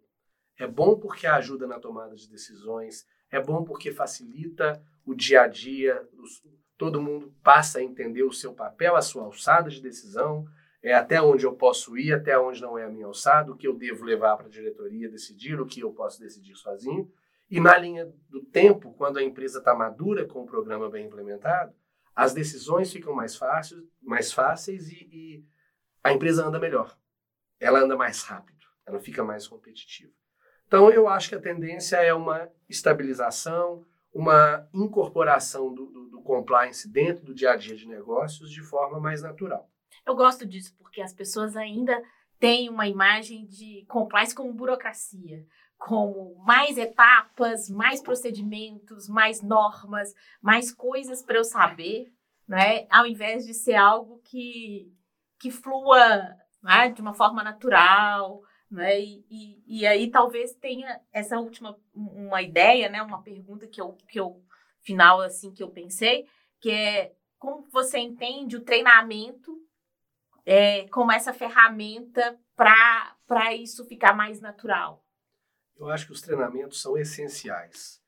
É 0.60 0.66
bom 0.66 0.94
porque 0.94 1.26
ajuda 1.26 1.66
na 1.66 1.80
tomada 1.80 2.14
de 2.14 2.28
decisões, 2.28 3.06
é 3.30 3.40
bom 3.40 3.64
porque 3.64 3.90
facilita 3.90 4.78
o 5.06 5.14
dia 5.14 5.40
a 5.40 5.46
dia, 5.46 6.06
todo 6.76 7.00
mundo 7.00 7.34
passa 7.42 7.78
a 7.78 7.82
entender 7.82 8.24
o 8.24 8.32
seu 8.32 8.52
papel, 8.52 8.94
a 8.94 9.00
sua 9.00 9.24
alçada 9.24 9.70
de 9.70 9.80
decisão, 9.80 10.46
é 10.82 10.92
até 10.92 11.20
onde 11.22 11.46
eu 11.46 11.54
posso 11.54 11.96
ir, 11.96 12.12
até 12.12 12.38
onde 12.38 12.60
não 12.60 12.76
é 12.76 12.84
a 12.84 12.90
minha 12.90 13.06
alçada, 13.06 13.50
o 13.50 13.56
que 13.56 13.66
eu 13.66 13.74
devo 13.74 14.04
levar 14.04 14.36
para 14.36 14.48
a 14.48 14.50
diretoria 14.50 15.08
decidir, 15.08 15.58
o 15.58 15.64
que 15.64 15.80
eu 15.80 15.94
posso 15.94 16.20
decidir 16.20 16.54
sozinho. 16.56 17.10
E 17.50 17.58
na 17.58 17.78
linha 17.78 18.12
do 18.28 18.44
tempo, 18.44 18.92
quando 18.92 19.18
a 19.18 19.22
empresa 19.22 19.60
está 19.60 19.74
madura 19.74 20.26
com 20.26 20.42
o 20.42 20.46
programa 20.46 20.90
bem 20.90 21.06
implementado, 21.06 21.74
as 22.14 22.34
decisões 22.34 22.92
ficam 22.92 23.14
mais 23.14 23.34
fáceis, 23.34 23.80
mais 24.02 24.30
fáceis 24.30 24.90
e, 24.90 25.08
e 25.10 25.44
a 26.04 26.12
empresa 26.12 26.46
anda 26.46 26.58
melhor. 26.58 26.94
Ela 27.58 27.80
anda 27.80 27.96
mais 27.96 28.22
rápido, 28.24 28.66
ela 28.84 29.00
fica 29.00 29.24
mais 29.24 29.48
competitiva. 29.48 30.19
Então, 30.70 30.88
eu 30.88 31.08
acho 31.08 31.30
que 31.30 31.34
a 31.34 31.40
tendência 31.40 31.96
é 31.96 32.14
uma 32.14 32.48
estabilização, 32.68 33.84
uma 34.14 34.68
incorporação 34.72 35.74
do, 35.74 35.86
do, 35.86 36.10
do, 36.10 36.22
compliance 36.22 36.88
dentro 36.88 37.24
do 37.24 37.34
dia 37.34 37.50
a 37.50 37.56
dia 37.56 37.74
de 37.74 37.88
negócios 37.88 38.48
de 38.48 38.62
forma 38.62 39.00
mais 39.00 39.20
natural. 39.20 39.68
Eu 40.06 40.14
gosto 40.14 40.46
disso, 40.46 40.72
porque 40.78 41.02
as 41.02 41.12
pessoas 41.12 41.56
ainda 41.56 42.00
têm 42.38 42.70
uma 42.70 42.86
imagem 42.86 43.48
de 43.48 43.84
compliance 43.88 44.32
como 44.32 44.52
burocracia, 44.52 45.44
como 45.76 46.40
mais 46.46 46.78
etapas, 46.78 47.68
mais 47.68 48.00
procedimentos, 48.00 49.08
mais 49.08 49.42
normas, 49.42 50.14
mais 50.40 50.72
coisas 50.72 51.20
para 51.20 51.38
eu 51.38 51.44
saber, 51.44 52.12
né? 52.46 52.86
ao 52.88 53.08
invés 53.08 53.44
de 53.44 53.54
ser 53.54 53.74
algo 53.74 54.20
que, 54.22 54.94
que 55.36 55.50
flua 55.50 56.36
né? 56.62 56.90
de 56.90 57.00
uma 57.00 57.12
forma 57.12 57.42
natural, 57.42 58.44
né? 58.70 59.00
E, 59.00 59.24
e, 59.30 59.80
e, 59.80 59.86
aí 59.86 60.10
talvez 60.10 60.54
tenha 60.54 61.00
essa 61.12 61.38
última 61.38 61.78
uma 61.92 62.40
ideia, 62.40 62.88
né? 62.88 63.02
Uma 63.02 63.22
pergunta 63.22 63.66
que 63.66 63.80
eu, 63.80 63.96
que 64.08 64.20
eu 64.20 64.42
final 64.80 65.20
assim 65.20 65.52
que 65.52 65.62
eu 65.62 65.70
pensei, 65.70 66.26
que 66.60 66.70
é 66.70 67.12
como 67.38 67.66
você 67.70 67.98
entende 67.98 68.56
o 68.56 68.64
treinamento 68.64 69.60
é, 70.44 70.88
como 70.88 71.12
essa 71.12 71.32
ferramenta 71.32 72.38
para 72.56 73.54
isso 73.54 73.84
ficar 73.86 74.14
mais 74.14 74.40
natural? 74.40 75.04
Eu 75.76 75.88
acho 75.88 76.06
que 76.06 76.12
os 76.12 76.20
treinamentos 76.20 76.80
são 76.80 76.96
essenciais. 76.96 78.02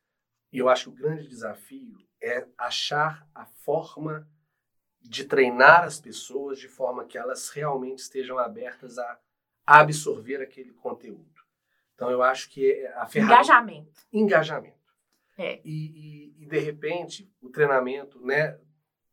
E 0.53 0.59
eu 0.59 0.68
acho 0.68 0.85
que 0.85 0.90
o 0.90 1.03
grande 1.03 1.27
desafio 1.27 1.96
é 2.20 2.46
achar 2.59 3.27
a 3.35 3.46
forma 3.46 4.29
de 5.01 5.25
treinar 5.25 5.85
as 5.85 6.01
pessoas 6.01 6.59
de 6.59 6.68
forma 6.68 7.05
que 7.05 7.16
elas 7.16 7.48
realmente 7.48 8.01
estejam 8.01 8.38
abertas 8.38 8.98
a 8.98 9.18
absorver 9.80 10.42
aquele 10.42 10.72
conteúdo. 10.72 11.32
Então, 11.94 12.11
eu 12.11 12.22
acho 12.22 12.50
que 12.50 12.85
a 12.96 13.06
ferramenta... 13.06 13.35
Engajamento. 13.35 14.00
Engajamento. 14.12 14.82
É. 15.38 15.61
E, 15.64 16.35
e, 16.37 16.42
e, 16.42 16.46
de 16.46 16.58
repente, 16.58 17.32
o 17.40 17.48
treinamento, 17.48 18.20
né? 18.24 18.58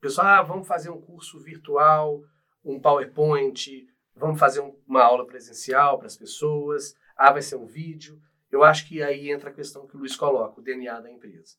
Pessoal, 0.01 0.27
ah, 0.27 0.41
vamos 0.41 0.67
fazer 0.67 0.89
um 0.89 0.99
curso 0.99 1.39
virtual, 1.39 2.23
um 2.63 2.79
PowerPoint, 2.79 3.87
vamos 4.15 4.39
fazer 4.39 4.61
um, 4.61 4.75
uma 4.87 5.03
aula 5.03 5.25
presencial 5.25 5.97
para 5.97 6.07
as 6.07 6.17
pessoas, 6.17 6.95
ah, 7.15 7.31
vai 7.31 7.41
ser 7.41 7.55
um 7.55 7.65
vídeo. 7.65 8.19
Eu 8.51 8.63
acho 8.63 8.87
que 8.87 9.03
aí 9.03 9.29
entra 9.29 9.49
a 9.49 9.53
questão 9.53 9.87
que 9.87 9.95
o 9.95 9.99
Luiz 9.99 10.15
coloca, 10.15 10.59
o 10.59 10.63
DNA 10.63 10.99
da 10.99 11.11
empresa. 11.11 11.55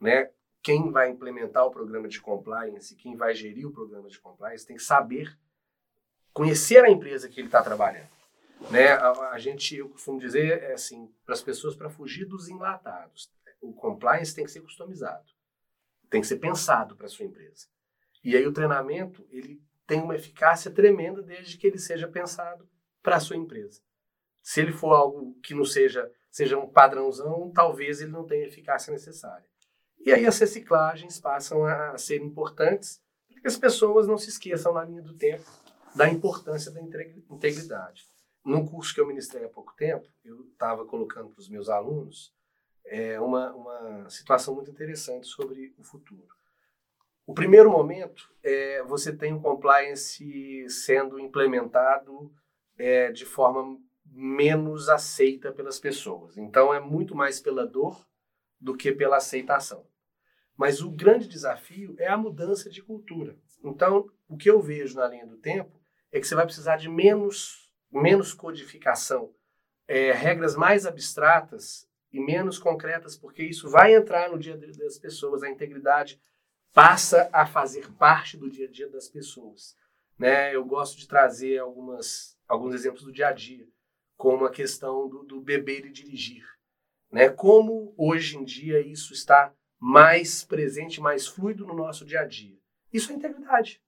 Né? 0.00 0.30
Quem 0.62 0.90
vai 0.90 1.10
implementar 1.10 1.64
o 1.64 1.70
programa 1.70 2.08
de 2.08 2.20
compliance, 2.20 2.96
quem 2.96 3.16
vai 3.16 3.34
gerir 3.34 3.66
o 3.66 3.72
programa 3.72 4.08
de 4.08 4.18
compliance, 4.18 4.66
tem 4.66 4.76
que 4.76 4.82
saber 4.82 5.38
conhecer 6.32 6.84
a 6.84 6.90
empresa 6.90 7.28
que 7.28 7.40
ele 7.40 7.48
está 7.48 7.62
trabalhando. 7.62 8.13
Né? 8.70 8.88
A, 8.88 9.30
a, 9.30 9.38
gente, 9.38 9.76
eu 9.76 9.88
costumo 9.88 10.18
dizer, 10.18 10.62
é 10.62 10.72
assim, 10.72 11.12
para 11.24 11.34
as 11.34 11.42
pessoas, 11.42 11.74
para 11.74 11.90
fugir 11.90 12.24
dos 12.24 12.48
enlatados. 12.48 13.30
O 13.60 13.72
compliance 13.72 14.34
tem 14.34 14.44
que 14.44 14.50
ser 14.50 14.60
customizado, 14.60 15.24
tem 16.10 16.20
que 16.20 16.26
ser 16.26 16.36
pensado 16.36 16.96
para 16.96 17.06
a 17.06 17.08
sua 17.08 17.24
empresa. 17.24 17.66
E 18.22 18.36
aí 18.36 18.46
o 18.46 18.52
treinamento, 18.52 19.26
ele 19.30 19.62
tem 19.86 20.00
uma 20.00 20.14
eficácia 20.14 20.70
tremenda 20.70 21.22
desde 21.22 21.58
que 21.58 21.66
ele 21.66 21.78
seja 21.78 22.08
pensado 22.08 22.68
para 23.02 23.16
a 23.16 23.20
sua 23.20 23.36
empresa. 23.36 23.82
Se 24.42 24.60
ele 24.60 24.72
for 24.72 24.94
algo 24.94 25.38
que 25.42 25.54
não 25.54 25.64
seja, 25.64 26.10
seja 26.30 26.58
um 26.58 26.68
padrãozão, 26.68 27.50
talvez 27.54 28.00
ele 28.00 28.10
não 28.10 28.26
tenha 28.26 28.46
eficácia 28.46 28.92
necessária. 28.92 29.46
E 30.04 30.12
aí 30.12 30.26
as 30.26 30.38
reciclagens 30.38 31.18
passam 31.18 31.64
a 31.64 31.96
ser 31.96 32.20
importantes, 32.22 33.02
para 33.30 33.40
que 33.40 33.48
as 33.48 33.56
pessoas 33.56 34.06
não 34.06 34.18
se 34.18 34.28
esqueçam 34.28 34.72
na 34.72 34.84
linha 34.84 35.02
do 35.02 35.14
tempo 35.14 35.44
da 35.94 36.08
importância 36.08 36.70
da 36.70 36.80
integridade. 36.80 38.06
Num 38.44 38.66
curso 38.66 38.94
que 38.94 39.00
eu 39.00 39.06
ministrei 39.06 39.44
há 39.44 39.48
pouco 39.48 39.74
tempo, 39.74 40.06
eu 40.24 40.42
estava 40.52 40.84
colocando 40.84 41.30
para 41.30 41.40
os 41.40 41.48
meus 41.48 41.68
alunos 41.68 42.34
é, 42.84 43.18
uma, 43.18 43.52
uma 43.54 44.10
situação 44.10 44.54
muito 44.54 44.70
interessante 44.70 45.26
sobre 45.26 45.74
o 45.78 45.82
futuro. 45.82 46.28
O 47.26 47.32
primeiro 47.32 47.70
momento 47.70 48.30
é 48.42 48.82
você 48.82 49.16
tem 49.16 49.32
o 49.32 49.40
compliance 49.40 50.68
sendo 50.68 51.18
implementado 51.18 52.30
é, 52.76 53.10
de 53.10 53.24
forma 53.24 53.80
menos 54.04 54.90
aceita 54.90 55.50
pelas 55.50 55.80
pessoas. 55.80 56.36
Então 56.36 56.74
é 56.74 56.78
muito 56.78 57.14
mais 57.14 57.40
pela 57.40 57.66
dor 57.66 58.06
do 58.60 58.76
que 58.76 58.92
pela 58.92 59.16
aceitação. 59.16 59.86
Mas 60.56 60.82
o 60.82 60.90
grande 60.90 61.26
desafio 61.26 61.94
é 61.98 62.08
a 62.08 62.16
mudança 62.16 62.70
de 62.70 62.82
cultura. 62.82 63.36
Então, 63.62 64.08
o 64.28 64.36
que 64.36 64.48
eu 64.48 64.60
vejo 64.60 64.96
na 64.96 65.08
linha 65.08 65.26
do 65.26 65.36
tempo 65.36 65.80
é 66.12 66.20
que 66.20 66.26
você 66.26 66.34
vai 66.34 66.44
precisar 66.44 66.76
de 66.76 66.88
menos 66.88 67.63
menos 68.00 68.32
codificação, 68.32 69.32
é, 69.86 70.12
regras 70.12 70.56
mais 70.56 70.86
abstratas 70.86 71.88
e 72.12 72.20
menos 72.20 72.58
concretas, 72.58 73.16
porque 73.16 73.42
isso 73.42 73.68
vai 73.68 73.94
entrar 73.94 74.30
no 74.30 74.38
dia 74.38 74.54
a 74.54 74.56
dia 74.56 74.72
das 74.72 74.98
pessoas. 74.98 75.42
A 75.42 75.48
integridade 75.48 76.20
passa 76.72 77.28
a 77.32 77.46
fazer 77.46 77.90
parte 77.92 78.36
do 78.36 78.50
dia 78.50 78.66
a 78.66 78.70
dia 78.70 78.88
das 78.88 79.08
pessoas. 79.08 79.76
Né? 80.18 80.54
Eu 80.54 80.64
gosto 80.64 80.98
de 80.98 81.08
trazer 81.08 81.58
algumas, 81.58 82.36
alguns 82.46 82.74
exemplos 82.74 83.02
do 83.04 83.12
dia 83.12 83.28
a 83.28 83.32
dia, 83.32 83.66
como 84.16 84.44
a 84.44 84.50
questão 84.50 85.08
do, 85.08 85.24
do 85.24 85.40
beber 85.40 85.86
e 85.86 85.90
dirigir. 85.90 86.44
Né? 87.10 87.28
Como 87.28 87.94
hoje 87.96 88.36
em 88.36 88.44
dia 88.44 88.80
isso 88.80 89.12
está 89.12 89.52
mais 89.78 90.44
presente, 90.44 91.00
mais 91.00 91.26
fluido 91.26 91.66
no 91.66 91.74
nosso 91.74 92.04
dia 92.04 92.20
a 92.20 92.26
dia. 92.26 92.56
Isso 92.92 93.12
é 93.12 93.14
integridade. 93.16 93.80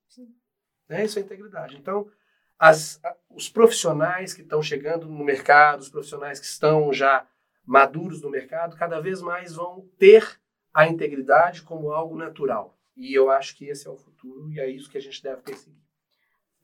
Né? 0.88 1.04
Isso 1.04 1.18
é 1.18 1.22
integridade. 1.22 1.76
Então, 1.76 2.10
as, 2.58 3.00
os 3.30 3.48
profissionais 3.48 4.32
que 4.32 4.42
estão 4.42 4.62
chegando 4.62 5.06
no 5.06 5.24
mercado, 5.24 5.80
os 5.80 5.88
profissionais 5.88 6.40
que 6.40 6.46
estão 6.46 6.92
já 6.92 7.26
maduros 7.64 8.22
no 8.22 8.30
mercado, 8.30 8.76
cada 8.76 9.00
vez 9.00 9.20
mais 9.20 9.54
vão 9.54 9.88
ter 9.98 10.38
a 10.72 10.86
integridade 10.86 11.62
como 11.62 11.92
algo 11.92 12.16
natural. 12.16 12.78
E 12.96 13.12
eu 13.12 13.30
acho 13.30 13.56
que 13.56 13.66
esse 13.66 13.86
é 13.86 13.90
o 13.90 13.96
futuro 13.96 14.50
e 14.50 14.60
é 14.60 14.70
isso 14.70 14.90
que 14.90 14.98
a 14.98 15.00
gente 15.00 15.22
deve 15.22 15.42
perseguir. 15.42 15.86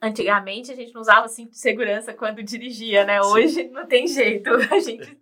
Antigamente 0.00 0.72
a 0.72 0.74
gente 0.74 0.92
não 0.92 1.00
usava 1.00 1.28
cinto 1.28 1.52
de 1.52 1.58
segurança 1.58 2.12
quando 2.12 2.42
dirigia, 2.42 3.04
né? 3.04 3.20
Hoje 3.20 3.48
Sim. 3.48 3.70
não 3.70 3.86
tem 3.86 4.06
jeito. 4.06 4.50
A 4.72 4.80
gente 4.80 5.16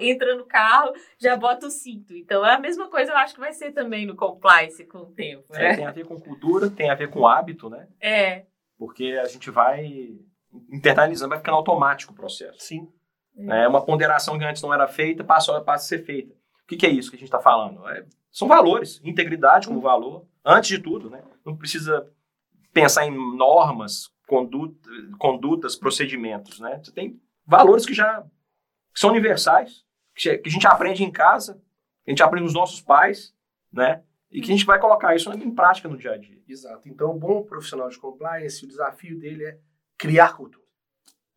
entra 0.00 0.36
no 0.36 0.44
carro, 0.46 0.92
já 1.18 1.36
bota 1.36 1.66
o 1.66 1.70
cinto. 1.70 2.14
Então 2.14 2.44
é 2.44 2.54
a 2.54 2.58
mesma 2.58 2.88
coisa, 2.88 3.12
eu 3.12 3.16
acho 3.16 3.34
que 3.34 3.40
vai 3.40 3.52
ser 3.52 3.72
também 3.72 4.06
no 4.06 4.14
compliance 4.14 4.84
com 4.84 4.98
o 4.98 5.06
tempo. 5.06 5.44
Né? 5.50 5.72
É, 5.72 5.76
tem 5.76 5.86
a 5.86 5.90
ver 5.90 6.06
com 6.06 6.20
cultura, 6.20 6.70
tem 6.70 6.90
a 6.90 6.94
ver 6.94 7.10
com 7.10 7.26
hábito, 7.26 7.68
né? 7.68 7.88
É. 8.00 8.46
Porque 8.82 9.16
a 9.22 9.28
gente 9.28 9.48
vai 9.48 10.18
internalizando, 10.72 11.28
vai 11.28 11.38
ficando 11.38 11.56
automático 11.56 12.12
o 12.12 12.16
processo. 12.16 12.58
Sim. 12.58 12.92
É 13.48 13.68
uma 13.68 13.80
ponderação 13.80 14.36
que 14.36 14.44
antes 14.44 14.60
não 14.60 14.74
era 14.74 14.88
feita, 14.88 15.22
passa, 15.22 15.60
passa 15.60 15.84
a 15.84 15.88
ser 15.98 16.04
feita. 16.04 16.34
O 16.64 16.66
que, 16.66 16.76
que 16.76 16.84
é 16.84 16.90
isso 16.90 17.08
que 17.08 17.14
a 17.14 17.18
gente 17.20 17.28
está 17.28 17.38
falando? 17.38 17.88
É, 17.88 18.04
são 18.28 18.48
valores, 18.48 19.00
integridade 19.04 19.68
como 19.68 19.80
valor, 19.80 20.26
antes 20.44 20.68
de 20.68 20.80
tudo, 20.80 21.08
né? 21.08 21.22
Não 21.46 21.56
precisa 21.56 22.10
pensar 22.72 23.06
em 23.06 23.36
normas, 23.36 24.10
conduta, 24.26 24.90
condutas, 25.16 25.76
procedimentos, 25.76 26.58
né? 26.58 26.80
Você 26.82 26.90
tem 26.90 27.22
valores 27.46 27.86
que 27.86 27.94
já 27.94 28.26
são 28.92 29.10
universais, 29.10 29.84
que 30.12 30.42
a 30.44 30.48
gente 30.48 30.66
aprende 30.66 31.04
em 31.04 31.10
casa, 31.12 31.54
que 32.04 32.10
a 32.10 32.10
gente 32.10 32.22
aprende 32.24 32.42
com 32.42 32.48
os 32.48 32.54
nossos 32.54 32.80
pais, 32.80 33.32
né? 33.72 34.02
E 34.32 34.40
que 34.40 34.50
a 34.50 34.56
gente 34.56 34.64
vai 34.64 34.80
colocar 34.80 35.14
isso 35.14 35.30
em 35.32 35.54
prática 35.54 35.88
no 35.88 35.96
dia 35.96 36.12
a 36.12 36.16
dia. 36.16 36.40
Exato. 36.48 36.88
Então, 36.88 37.10
o 37.10 37.18
bom 37.18 37.42
profissional 37.42 37.88
de 37.88 37.98
compliance, 37.98 38.64
o 38.64 38.68
desafio 38.68 39.18
dele 39.18 39.44
é 39.44 39.58
criar 39.98 40.34
cultura. 40.34 40.62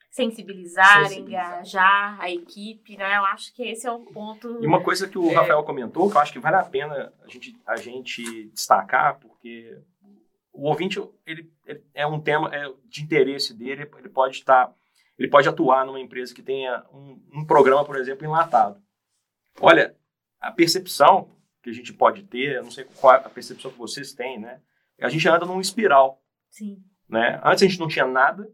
Sensibilizar, 0.10 1.04
Sensibilizar, 1.04 1.58
engajar 1.58 2.22
a 2.22 2.32
equipe, 2.32 2.96
né? 2.96 3.18
Eu 3.18 3.26
acho 3.26 3.54
que 3.54 3.64
esse 3.64 3.86
é 3.86 3.92
o 3.92 4.00
ponto. 4.00 4.64
E 4.64 4.66
uma 4.66 4.82
coisa 4.82 5.10
que 5.10 5.18
o 5.18 5.30
é... 5.30 5.34
Rafael 5.34 5.62
comentou, 5.64 6.10
que 6.10 6.16
eu 6.16 6.22
acho 6.22 6.32
que 6.32 6.40
vale 6.40 6.56
a 6.56 6.64
pena 6.64 7.14
a 7.22 7.28
gente, 7.28 7.62
a 7.68 7.76
gente 7.76 8.50
destacar, 8.52 9.20
porque 9.20 9.78
o 10.54 10.70
ouvinte 10.70 11.04
ele, 11.26 11.52
ele 11.66 11.84
é 11.94 12.08
um 12.08 12.22
tema 12.22 12.50
é, 12.56 12.72
de 12.86 13.04
interesse 13.04 13.54
dele, 13.54 13.92
ele 13.98 14.08
pode 14.08 14.38
estar, 14.38 14.74
ele 15.20 15.28
pode 15.28 15.50
atuar 15.50 15.86
numa 15.86 16.00
empresa 16.00 16.34
que 16.34 16.42
tenha 16.42 16.86
um, 16.94 17.22
um 17.34 17.46
programa, 17.46 17.84
por 17.84 17.98
exemplo, 17.98 18.26
enlatado. 18.26 18.82
Olha, 19.60 19.98
a 20.40 20.50
percepção 20.50 21.35
que 21.66 21.72
a 21.72 21.74
gente 21.74 21.92
pode 21.92 22.22
ter, 22.22 22.58
eu 22.58 22.64
não 22.64 22.70
sei 22.70 22.84
qual 22.84 23.16
é 23.16 23.18
a 23.18 23.30
percepção 23.30 23.72
que 23.72 23.78
vocês 23.80 24.14
têm, 24.14 24.40
né? 24.40 24.62
A 25.02 25.10
gente 25.10 25.28
anda 25.28 25.48
num 25.48 25.60
espiral. 25.60 26.22
Sim. 26.48 26.78
Né? 27.10 27.42
Antes 27.44 27.64
a 27.64 27.68
gente 27.68 27.80
não 27.80 27.88
tinha 27.88 28.06
nada, 28.06 28.48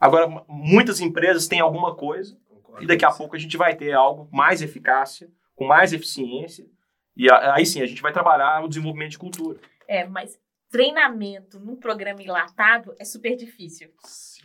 agora 0.00 0.26
muitas 0.48 0.98
empresas 0.98 1.46
têm 1.46 1.60
alguma 1.60 1.94
coisa, 1.94 2.38
Concordo 2.48 2.82
e 2.82 2.86
daqui 2.86 3.04
a 3.04 3.10
pouco 3.10 3.36
a 3.36 3.38
gente 3.38 3.54
vai 3.58 3.76
ter 3.76 3.92
algo 3.92 4.30
mais 4.32 4.62
eficácia, 4.62 5.30
com 5.54 5.66
mais 5.66 5.92
eficiência, 5.92 6.66
e 7.14 7.30
aí 7.30 7.66
sim 7.66 7.82
a 7.82 7.86
gente 7.86 8.00
vai 8.00 8.14
trabalhar 8.14 8.64
o 8.64 8.68
desenvolvimento 8.68 9.10
de 9.10 9.18
cultura. 9.18 9.60
É, 9.86 10.06
mas 10.06 10.40
treinamento 10.74 11.60
num 11.60 11.76
programa 11.76 12.20
enlatado 12.20 12.96
é 12.98 13.04
super 13.04 13.36
difícil. 13.36 13.90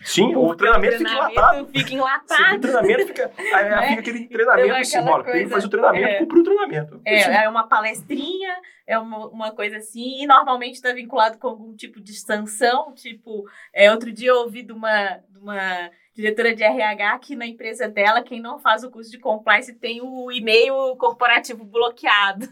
Sim, 0.03 0.35
o 0.35 0.55
treinamento, 0.55 0.99
fica 0.99 1.11
enlatado. 1.11 1.67
Fica 1.67 1.93
enlatado. 1.95 2.55
o 2.55 2.59
treinamento 2.59 3.07
fica. 3.07 3.31
Aí, 3.35 3.69
né? 3.69 3.87
fica 3.87 4.01
aquele 4.01 4.27
treinamento 4.27 4.67
então, 4.67 4.83
simbólico. 4.83 5.31
Coisa, 5.31 5.45
que 5.45 5.49
fazer 5.49 5.65
o 5.65 5.69
treinamento, 5.71 6.07
é, 6.07 6.19
cumprir 6.19 6.39
o 6.39 6.43
treinamento. 6.43 7.01
É, 7.03 7.45
é 7.45 7.49
uma 7.49 7.67
palestrinha, 7.67 8.61
é 8.85 8.99
uma, 8.99 9.27
uma 9.27 9.51
coisa 9.53 9.77
assim, 9.77 10.21
e 10.21 10.27
normalmente 10.27 10.75
está 10.75 10.93
vinculado 10.93 11.39
com 11.39 11.47
algum 11.47 11.75
tipo 11.75 11.99
de 11.99 12.13
sanção. 12.13 12.93
Tipo, 12.93 13.49
é, 13.73 13.91
outro 13.91 14.11
dia 14.11 14.29
eu 14.29 14.41
ouvi 14.41 14.61
de 14.61 14.71
uma, 14.71 15.17
de 15.27 15.39
uma 15.39 15.89
diretora 16.19 16.53
de 16.53 16.63
RH 16.63 17.19
que 17.19 17.35
na 17.35 17.47
empresa 17.47 17.87
dela, 17.87 18.21
quem 18.21 18.41
não 18.41 18.59
faz 18.59 18.83
o 18.83 18.91
curso 18.91 19.09
de 19.09 19.17
compliance 19.17 19.73
tem 19.73 20.01
o 20.01 20.29
e-mail 20.31 20.95
corporativo 20.97 21.63
bloqueado. 21.63 22.45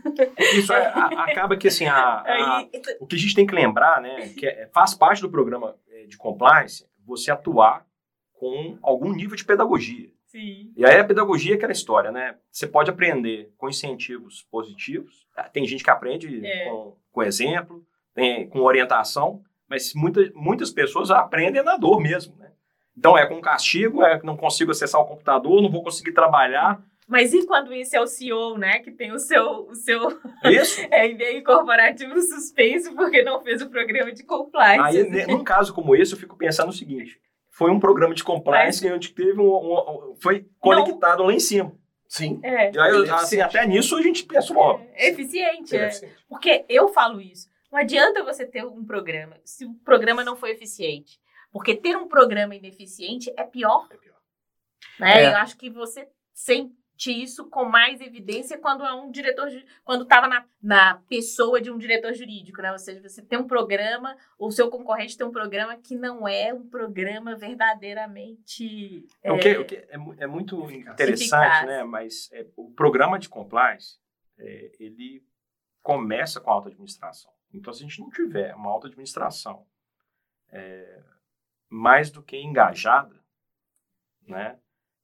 Isso 0.57 0.71
é, 0.71 0.85
a, 0.85 1.25
acaba 1.25 1.57
que 1.57 1.67
assim, 1.67 1.85
a, 1.85 1.97
a, 1.97 2.67
o 3.01 3.05
que 3.05 3.17
a 3.17 3.19
gente 3.19 3.35
tem 3.35 3.45
que 3.45 3.53
lembrar, 3.53 4.01
né, 4.01 4.29
que 4.29 4.45
é, 4.45 4.69
faz 4.73 4.93
parte 4.93 5.21
do 5.21 5.29
programa 5.29 5.75
é, 5.89 6.05
de 6.05 6.17
compliance 6.17 6.87
você 7.05 7.29
atuar 7.29 7.85
com 8.33 8.77
algum 8.81 9.11
nível 9.11 9.35
de 9.35 9.43
pedagogia. 9.43 10.09
Sim. 10.27 10.71
E 10.75 10.85
aí 10.85 10.99
a 10.99 11.05
pedagogia 11.05 11.53
é 11.53 11.57
aquela 11.57 11.71
história, 11.71 12.11
né? 12.11 12.35
Você 12.51 12.67
pode 12.67 12.89
aprender 12.89 13.51
com 13.57 13.69
incentivos 13.69 14.45
positivos. 14.51 15.25
Tem 15.53 15.65
gente 15.65 15.83
que 15.83 15.89
aprende 15.89 16.45
é. 16.45 16.65
com, 16.65 16.97
com 17.11 17.23
exemplo, 17.23 17.85
tem, 18.13 18.47
com 18.49 18.59
orientação, 18.59 19.41
mas 19.69 19.93
muita, 19.93 20.29
muitas 20.35 20.69
pessoas 20.69 21.11
aprendem 21.11 21.63
na 21.63 21.77
dor 21.77 22.01
mesmo, 22.01 22.35
né? 22.37 22.46
Então 22.97 23.17
é 23.17 23.25
com 23.25 23.39
castigo, 23.39 24.03
é 24.03 24.19
que 24.19 24.25
não 24.25 24.35
consigo 24.35 24.71
acessar 24.71 24.99
o 24.99 25.05
computador, 25.05 25.61
não 25.61 25.69
vou 25.69 25.83
conseguir 25.83 26.13
trabalhar. 26.13 26.81
Mas 27.07 27.33
e 27.33 27.45
quando 27.45 27.73
isso 27.73 27.95
é 27.95 28.01
o 28.01 28.07
CEO, 28.07 28.57
né? 28.57 28.79
Que 28.79 28.91
tem 28.91 29.13
o 29.13 29.19
seu. 29.19 29.67
O 29.69 29.75
seu 29.75 30.19
isso? 30.43 30.81
é 30.91 31.09
e-mail 31.09 31.41
corporativo 31.43 32.19
suspenso 32.21 32.93
porque 32.95 33.23
não 33.23 33.41
fez 33.41 33.61
o 33.61 33.69
programa 33.69 34.11
de 34.11 34.23
compliance. 34.23 34.97
Aí, 34.97 35.09
né, 35.09 35.25
num 35.25 35.43
caso 35.43 35.73
como 35.73 35.95
esse, 35.95 36.13
eu 36.13 36.19
fico 36.19 36.35
pensando 36.35 36.69
o 36.69 36.73
seguinte: 36.73 37.17
foi 37.49 37.71
um 37.71 37.79
programa 37.79 38.13
de 38.13 38.23
compliance 38.23 38.83
Mas... 38.83 38.93
onde 38.93 39.13
teve 39.13 39.39
um, 39.39 39.47
um, 39.47 40.15
foi 40.21 40.45
conectado 40.59 41.19
não. 41.19 41.27
lá 41.27 41.33
em 41.33 41.39
cima. 41.39 41.71
Sim. 42.09 42.39
É. 42.43 42.71
E 42.71 42.79
aí, 42.79 43.09
assim, 43.09 43.39
até 43.39 43.65
nisso 43.65 43.95
a 43.95 44.01
gente 44.01 44.23
pensa, 44.23 44.53
ó. 44.55 44.79
É, 44.93 45.09
eficiente, 45.09 45.75
é. 45.75 45.87
é. 45.87 46.11
Porque 46.27 46.65
eu 46.67 46.89
falo 46.89 47.21
isso. 47.21 47.49
Não 47.71 47.79
adianta 47.79 48.23
você 48.23 48.45
ter 48.45 48.65
um 48.65 48.83
programa 48.85 49.37
se 49.43 49.65
o 49.65 49.73
programa 49.85 50.23
não 50.23 50.35
for 50.35 50.49
eficiente. 50.49 51.19
Porque 51.57 51.73
ter 51.73 51.97
um 51.97 52.07
programa 52.07 52.55
ineficiente 52.55 53.33
é 53.35 53.43
pior. 53.43 53.87
É 53.89 53.97
pior. 53.97 54.15
Né? 54.99 55.23
É. 55.23 55.27
Eu 55.27 55.37
acho 55.37 55.57
que 55.57 55.71
você 55.71 56.07
sente 56.31 56.71
isso 57.07 57.49
com 57.49 57.65
mais 57.65 57.99
evidência 57.99 58.59
quando 58.59 58.85
é 58.85 58.93
um 58.93 59.09
diretor, 59.09 59.49
quando 59.83 60.03
estava 60.03 60.27
na, 60.27 60.45
na 60.61 61.01
pessoa 61.09 61.59
de 61.59 61.71
um 61.71 61.77
diretor 61.79 62.13
jurídico, 62.13 62.61
né? 62.61 62.71
Ou 62.71 62.77
seja, 62.77 63.01
você 63.01 63.23
tem 63.23 63.39
um 63.39 63.47
programa, 63.47 64.15
o 64.37 64.51
seu 64.51 64.69
concorrente 64.69 65.17
tem 65.17 65.25
um 65.25 65.31
programa 65.31 65.75
que 65.77 65.95
não 65.95 66.27
é 66.27 66.53
um 66.53 66.69
programa 66.69 67.35
verdadeiramente. 67.35 69.07
É, 69.23 69.31
o 69.31 69.39
que, 69.39 69.49
é, 69.49 69.59
o 69.59 69.65
que 69.65 69.77
é, 69.77 69.97
é, 70.19 70.27
muito 70.27 70.69
interessante, 70.69 71.23
eficaz. 71.23 71.65
né? 71.65 71.83
Mas 71.83 72.29
é, 72.33 72.45
o 72.55 72.69
programa 72.69 73.17
de 73.17 73.29
compliance 73.29 73.97
é, 74.37 74.73
ele 74.79 75.25
começa 75.81 76.39
com 76.39 76.51
a 76.51 76.53
alta 76.53 76.69
administração. 76.69 77.31
Então, 77.51 77.73
se 77.73 77.83
a 77.83 77.87
gente 77.87 77.99
não 77.99 78.11
tiver 78.11 78.53
uma 78.53 78.69
alta 78.69 78.85
administração 78.85 79.65
é, 80.51 81.01
mais 81.69 82.09
do 82.09 82.23
que 82.23 82.37
engajada, 82.37 83.15
né, 84.27 84.59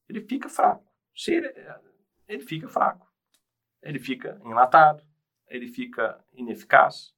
ele 0.08 0.22
fica 0.22 0.50
fraco. 0.50 0.86
Se 1.16 1.34
ele, 1.34 1.54
ele 2.28 2.44
fica 2.44 2.68
fraco. 2.68 3.08
Ele 3.82 4.00
fica 4.00 4.40
enlatado, 4.46 5.04
ele 5.48 5.68
fica 5.68 6.24
ineficaz. 6.34 7.14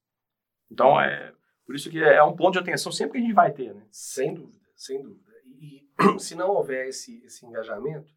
Então, 0.70 1.00
é 1.00 1.34
por 1.66 1.76
isso 1.76 1.90
que 1.90 2.04
é 2.04 2.24
um 2.24 2.36
ponto 2.36 2.54
de 2.54 2.60
atenção 2.60 2.92
sempre 2.92 3.14
que 3.14 3.18
a 3.20 3.22
gente 3.22 3.34
vai 3.34 3.52
ter. 3.52 3.74
Né? 3.74 3.86
Sem 3.92 4.34
dúvida, 4.34 4.66
sem 4.76 5.02
dúvida. 5.02 5.32
E, 5.46 5.88
e 6.16 6.20
se 6.20 6.36
não 6.36 6.50
houver 6.50 6.88
esse, 6.88 7.24
esse 7.24 7.46
engajamento, 7.46 8.14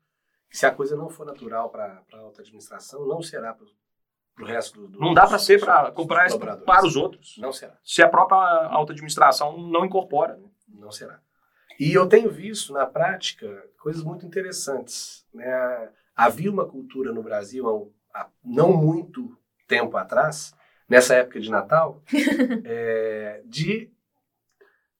se 0.51 0.67
a 0.67 0.75
coisa 0.75 0.97
não 0.97 1.09
for 1.09 1.27
natural 1.27 1.71
para 1.71 2.03
a 2.13 2.19
alta 2.19 2.41
administração, 2.41 3.07
não 3.07 3.23
será 3.23 3.55
para 3.55 3.67
o 4.41 4.47
resto 4.47 4.81
do, 4.81 4.89
do, 4.89 5.01
Não 5.01 5.13
dá 5.13 5.27
para 5.27 5.39
ser 5.39 5.61
para 5.61 5.91
comprar 5.93 6.29
para 6.65 6.87
os 6.87 6.97
outros. 6.97 7.37
Não 7.39 7.53
será. 7.53 7.79
Se 7.83 8.03
a 8.03 8.09
própria 8.09 8.39
alta 8.69 8.93
administração 8.93 9.59
não 9.59 9.85
incorpora. 9.85 10.37
Né? 10.37 10.49
Não 10.79 10.91
será. 10.91 11.21
E 11.79 11.93
eu 11.93 12.09
tenho 12.09 12.31
visto 12.31 12.73
na 12.73 12.87
prática 12.87 13.65
coisas 13.79 14.03
muito 14.03 14.27
interessantes. 14.27 15.27
Né? 15.33 15.91
Havia 16.17 16.51
uma 16.51 16.67
cultura 16.67 17.13
no 17.13 17.23
Brasil 17.23 17.93
há 18.15 18.29
não 18.45 18.73
muito 18.73 19.37
tempo 19.67 19.97
atrás, 19.97 20.55
nessa 20.89 21.15
época 21.15 21.41
de 21.41 21.51
Natal, 21.51 22.03
é, 22.65 23.43
de 23.45 23.93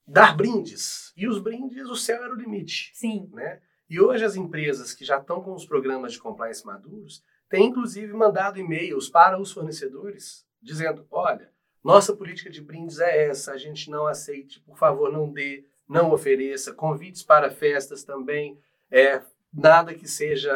dar 0.07 0.37
brindes. 0.37 1.13
E 1.17 1.27
os 1.27 1.39
brindes, 1.39 1.89
o 1.89 1.97
céu 1.97 2.23
era 2.23 2.33
o 2.33 2.37
limite. 2.37 2.93
Sim. 2.95 3.29
Né? 3.33 3.61
E 3.89 4.01
hoje 4.01 4.25
as 4.25 4.37
empresas 4.37 4.93
que 4.93 5.05
já 5.05 5.19
estão 5.19 5.43
com 5.43 5.55
os 5.55 5.65
programas 5.65 6.13
de 6.13 6.21
compliance 6.21 6.65
maduros 6.65 7.25
têm 7.49 7.67
inclusive 7.67 8.13
mandado 8.13 8.59
e-mails 8.59 9.09
para 9.09 9.41
os 9.41 9.51
fornecedores 9.51 10.47
dizendo: 10.61 11.07
olha, 11.11 11.51
nossa 11.89 12.15
política 12.15 12.51
de 12.51 12.61
brindes 12.61 13.01
é 13.01 13.29
essa, 13.29 13.53
a 13.53 13.57
gente 13.57 13.91
não 13.91 14.07
aceite, 14.07 14.61
por 14.61 14.77
favor, 14.77 15.11
não 15.11 15.33
dê 15.33 15.65
não 15.89 16.13
ofereça, 16.13 16.75
convites 16.75 17.23
para 17.23 17.51
festas 17.51 18.05
também, 18.05 18.61
é, 18.91 19.23
nada 19.51 19.95
que 19.95 20.07
seja 20.07 20.53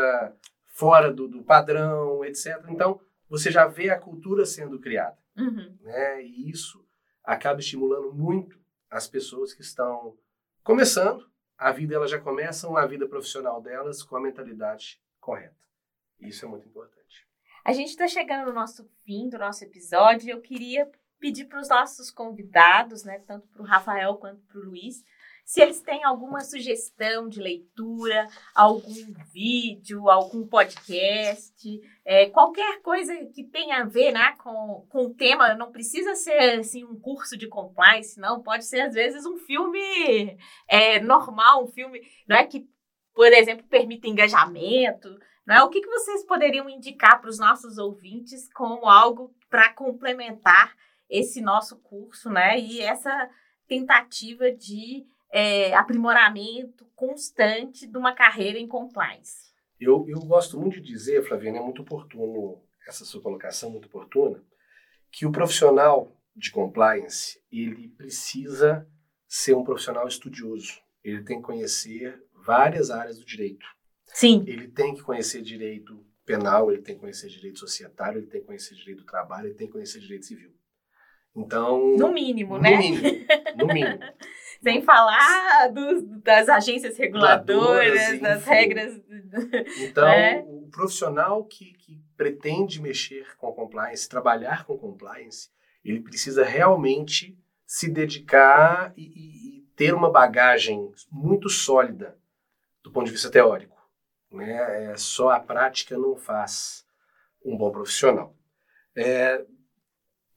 fora 0.66 1.10
do, 1.10 1.26
do 1.26 1.42
padrão, 1.42 2.22
etc. 2.22 2.62
Então, 2.68 3.00
você 3.30 3.50
já 3.50 3.66
vê 3.66 3.88
a 3.88 3.98
cultura 3.98 4.44
sendo 4.44 4.78
criada. 4.78 5.16
Uhum. 5.34 5.74
Né? 5.80 6.22
E 6.22 6.50
isso 6.50 6.86
acaba 7.24 7.60
estimulando 7.60 8.12
muito 8.12 8.60
as 8.90 9.08
pessoas 9.08 9.54
que 9.54 9.62
estão 9.62 10.14
começando 10.62 11.26
a 11.56 11.72
vida, 11.72 11.94
elas 11.94 12.10
já 12.10 12.20
começam 12.20 12.76
a 12.76 12.84
vida 12.84 13.08
profissional 13.08 13.62
delas 13.62 14.02
com 14.02 14.16
a 14.16 14.20
mentalidade 14.20 15.00
correta. 15.18 15.56
Isso 16.20 16.44
é 16.44 16.48
muito 16.48 16.68
importante. 16.68 17.26
A 17.64 17.72
gente 17.72 17.88
está 17.88 18.06
chegando 18.06 18.48
no 18.48 18.52
nosso 18.52 18.84
fim 19.02 19.30
do 19.30 19.38
nosso 19.38 19.64
episódio 19.64 20.28
eu 20.28 20.42
queria 20.42 20.90
pedir 21.22 21.44
para 21.44 21.60
os 21.60 21.68
nossos 21.68 22.10
convidados, 22.10 23.04
né, 23.04 23.20
tanto 23.20 23.46
para 23.46 23.62
o 23.62 23.64
Rafael 23.64 24.16
quanto 24.16 24.42
para 24.48 24.58
o 24.58 24.64
Luiz, 24.64 25.04
se 25.44 25.60
eles 25.60 25.80
têm 25.80 26.02
alguma 26.02 26.40
sugestão 26.40 27.28
de 27.28 27.40
leitura, 27.40 28.26
algum 28.54 29.12
vídeo, 29.32 30.10
algum 30.10 30.46
podcast, 30.46 31.80
é, 32.04 32.26
qualquer 32.30 32.80
coisa 32.80 33.14
que 33.26 33.44
tenha 33.44 33.78
a 33.78 33.84
ver 33.84 34.10
né, 34.12 34.34
com, 34.38 34.84
com 34.88 35.06
o 35.06 35.14
tema, 35.14 35.54
não 35.54 35.70
precisa 35.70 36.16
ser 36.16 36.58
assim, 36.58 36.84
um 36.84 36.98
curso 36.98 37.36
de 37.36 37.46
compliance, 37.46 38.18
não, 38.18 38.42
pode 38.42 38.64
ser 38.64 38.80
às 38.80 38.94
vezes 38.94 39.24
um 39.24 39.36
filme 39.36 40.36
é, 40.66 40.98
normal, 41.00 41.64
um 41.64 41.68
filme 41.68 42.00
não 42.26 42.36
é 42.36 42.44
que, 42.44 42.66
por 43.14 43.32
exemplo, 43.32 43.64
permita 43.68 44.08
engajamento. 44.08 45.08
Não 45.44 45.56
é? 45.56 45.62
O 45.64 45.68
que, 45.68 45.80
que 45.80 45.88
vocês 45.88 46.24
poderiam 46.24 46.68
indicar 46.70 47.20
para 47.20 47.28
os 47.28 47.38
nossos 47.38 47.76
ouvintes 47.76 48.48
como 48.52 48.88
algo 48.88 49.34
para 49.50 49.72
complementar 49.72 50.72
esse 51.12 51.42
nosso 51.42 51.76
curso, 51.76 52.30
né? 52.30 52.58
E 52.58 52.80
essa 52.80 53.30
tentativa 53.68 54.50
de 54.50 55.06
é, 55.30 55.74
aprimoramento 55.74 56.86
constante 56.96 57.86
de 57.86 57.98
uma 57.98 58.14
carreira 58.14 58.58
em 58.58 58.66
compliance. 58.66 59.52
Eu, 59.78 60.06
eu 60.08 60.20
gosto 60.20 60.58
muito 60.58 60.80
de 60.80 60.92
dizer, 60.92 61.22
Flaviana, 61.22 61.58
é 61.58 61.60
muito 61.60 61.82
oportuno 61.82 62.62
essa 62.88 63.04
sua 63.04 63.20
colocação, 63.20 63.70
muito 63.70 63.86
oportuna, 63.86 64.42
que 65.10 65.26
o 65.26 65.32
profissional 65.32 66.16
de 66.34 66.50
compliance, 66.50 67.38
ele 67.52 67.88
precisa 67.88 68.88
ser 69.28 69.54
um 69.54 69.62
profissional 69.62 70.08
estudioso. 70.08 70.80
Ele 71.04 71.22
tem 71.22 71.38
que 71.38 71.46
conhecer 71.46 72.22
várias 72.34 72.90
áreas 72.90 73.18
do 73.18 73.24
direito. 73.24 73.66
Sim. 74.06 74.44
Ele 74.46 74.68
tem 74.68 74.94
que 74.94 75.02
conhecer 75.02 75.42
direito 75.42 76.04
penal, 76.24 76.72
ele 76.72 76.80
tem 76.80 76.94
que 76.94 77.00
conhecer 77.00 77.28
direito 77.28 77.58
societário, 77.58 78.18
ele 78.18 78.28
tem 78.28 78.40
que 78.40 78.46
conhecer 78.46 78.74
direito 78.74 79.00
do 79.00 79.06
trabalho, 79.06 79.48
ele 79.48 79.54
tem 79.54 79.66
que 79.66 79.72
conhecer 79.72 80.00
direito 80.00 80.24
civil. 80.24 80.52
Então. 81.34 81.96
No 81.96 82.12
mínimo, 82.12 82.56
no 82.56 82.62
né? 82.62 82.76
Mínimo, 82.76 83.24
no 83.56 83.66
mínimo. 83.66 83.98
Sem 84.62 84.80
falar 84.82 85.68
dos, 85.72 86.04
das 86.22 86.48
agências 86.48 86.96
reguladoras, 86.96 88.20
das 88.20 88.44
regras. 88.44 89.00
Então, 89.80 90.06
É. 90.06 90.44
o 90.46 90.68
profissional 90.70 91.44
que, 91.44 91.72
que 91.72 92.00
pretende 92.16 92.80
mexer 92.80 93.26
com 93.38 93.52
compliance, 93.52 94.08
trabalhar 94.08 94.64
com 94.64 94.78
compliance, 94.78 95.50
ele 95.84 96.00
precisa 96.00 96.44
realmente 96.44 97.36
se 97.66 97.90
dedicar 97.90 98.92
e, 98.96 99.02
e- 99.02 99.58
e 99.58 99.62
ter 99.74 99.94
uma 99.94 100.10
bagagem 100.12 100.92
muito 101.10 101.48
sólida 101.48 102.16
do 102.84 102.92
ponto 102.92 103.06
de 103.06 103.12
vista 103.12 103.30
teórico. 103.30 103.76
Né? 104.30 104.90
É, 104.92 104.96
só 104.96 105.30
a 105.30 105.40
prática 105.40 105.98
não 105.98 106.14
faz 106.14 106.84
um 107.44 107.56
bom 107.56 107.72
profissional. 107.72 108.36
É, 108.94 109.44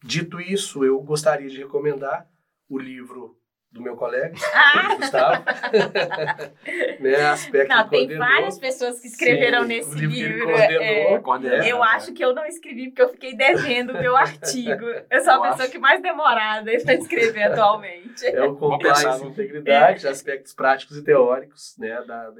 dito 0.05 0.39
isso, 0.39 0.85
eu 0.85 0.99
gostaria 1.01 1.49
de 1.49 1.57
recomendar 1.57 2.27
o 2.69 2.77
livro 2.77 3.37
do 3.71 3.81
meu 3.81 3.97
colega, 3.97 4.33
Ah, 4.53 4.95
Gustavo, 4.95 5.43
né, 7.01 7.15
Aspecto 7.25 7.75
não, 7.75 7.89
tem 7.89 8.17
várias 8.17 8.57
pessoas 8.57 9.01
que 9.01 9.07
escreveram 9.07 9.63
Sim, 9.63 9.67
nesse 9.67 9.89
o 9.89 9.93
livro 9.95 10.11
que 10.11 10.21
ele 10.21 10.33
livro. 10.33 11.21
coordenou. 11.21 11.57
é. 11.57 11.71
Eu 11.71 11.79
né? 11.79 11.85
acho 11.87 12.13
que 12.13 12.23
eu 12.23 12.33
não 12.33 12.45
escrevi 12.45 12.87
porque 12.87 13.01
eu 13.01 13.09
fiquei 13.09 13.35
devendo 13.35 13.89
o 13.89 13.99
meu 13.99 14.15
artigo. 14.17 14.85
Eu 15.09 15.21
sou 15.21 15.33
a 15.33 15.35
Eu 15.35 15.41
pessoa 15.41 15.63
acho. 15.63 15.71
que 15.71 15.77
mais 15.77 16.01
demorada 16.01 16.71
para 16.83 16.93
escrever 16.93 17.43
atualmente. 17.43 18.25
É 18.25 18.43
o 18.43 18.55
Compliance 18.55 19.23
e 19.23 19.27
Integridade, 19.27 20.07
aspectos 20.07 20.53
práticos 20.53 20.95
e 20.97 21.03
teóricos, 21.03 21.75
né, 21.77 22.01
da, 22.03 22.31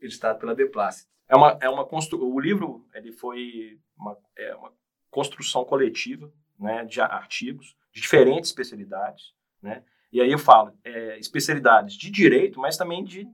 editado 0.00 0.38
pela 0.38 0.54
Deplácida. 0.54 1.08
É 1.28 1.34
uma, 1.34 1.58
é 1.60 1.68
uma 1.68 1.84
constru... 1.84 2.22
O 2.22 2.38
livro 2.38 2.86
ele 2.94 3.10
foi 3.10 3.80
uma, 3.98 4.16
é 4.36 4.54
uma 4.54 4.72
construção 5.10 5.64
coletiva 5.64 6.30
né, 6.68 6.84
de 6.84 7.00
artigos 7.00 7.74
de 7.92 8.00
diferentes 8.00 8.50
especialidades. 8.50 9.32
Né? 9.62 9.82
E 10.12 10.20
aí 10.20 10.30
eu 10.30 10.38
falo 10.38 10.72
é, 10.84 11.18
especialidades 11.18 11.94
de 11.94 12.10
direito, 12.10 12.60
mas 12.60 12.76
também 12.76 13.02
de 13.04 13.26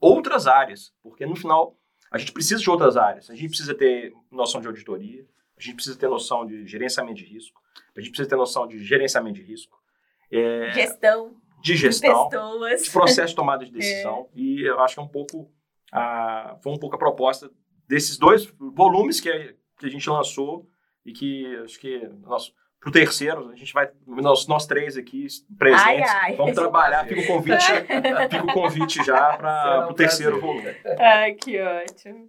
outras 0.00 0.46
áreas, 0.46 0.92
porque 1.02 1.24
no 1.26 1.36
final 1.36 1.76
a 2.10 2.18
gente 2.18 2.32
precisa 2.32 2.60
de 2.60 2.68
outras 2.70 2.96
áreas. 2.96 3.30
A 3.30 3.34
gente 3.34 3.48
precisa 3.48 3.74
ter 3.74 4.12
noção 4.30 4.60
de 4.60 4.66
auditoria, 4.66 5.24
a 5.56 5.62
gente 5.62 5.74
precisa 5.74 5.96
ter 5.98 6.08
noção 6.08 6.46
de 6.46 6.66
gerenciamento 6.66 7.18
de 7.18 7.24
risco, 7.24 7.60
a 7.96 8.00
gente 8.00 8.10
precisa 8.10 8.28
ter 8.28 8.36
noção 8.36 8.66
de 8.66 8.82
gerenciamento 8.84 9.36
de 9.36 9.42
risco, 9.44 9.78
é, 10.30 10.70
Gestão 10.72 11.30
de 11.30 11.40
de 11.62 11.76
gestão, 11.76 12.28
pessoas. 12.30 12.82
de 12.84 12.90
processo 12.90 13.28
de 13.28 13.36
tomada 13.36 13.64
de 13.66 13.70
decisão. 13.78 14.28
E 14.34 14.62
eu 14.66 14.80
acho 14.80 14.94
que 14.94 15.00
é 15.00 15.02
um 15.02 15.08
pouco 15.08 15.52
a, 15.92 16.56
foi 16.62 16.72
um 16.72 16.78
pouco 16.78 16.96
a 16.96 16.98
proposta 16.98 17.50
desses 17.86 18.16
dois 18.16 18.46
volumes 18.58 19.20
que, 19.20 19.28
a- 19.28 19.52
que 19.78 19.86
a 19.86 19.90
gente 19.90 20.08
lançou 20.08 20.66
e 21.04 21.12
que 21.12 21.44
acho 21.64 21.78
que 21.78 22.08
nosso 22.22 22.54
para 22.80 22.88
o 22.88 22.92
terceiro 22.92 23.50
a 23.50 23.56
gente 23.56 23.72
vai 23.72 23.90
nós, 24.06 24.46
nós 24.46 24.66
três 24.66 24.96
aqui 24.96 25.26
presentes 25.58 25.84
Ai, 25.84 26.02
ai. 26.02 26.36
vamos 26.36 26.54
trabalhar 26.54 27.06
fica 27.06 27.20
o 27.20 27.26
convite 27.26 27.66
fica 28.30 28.44
o 28.44 28.52
convite 28.52 29.04
já 29.04 29.36
para 29.36 29.88
o 29.90 29.94
terceiro 29.94 30.40
volume 30.40 30.74
Ai, 30.98 31.34
que 31.34 31.60
ótimo. 31.60 32.28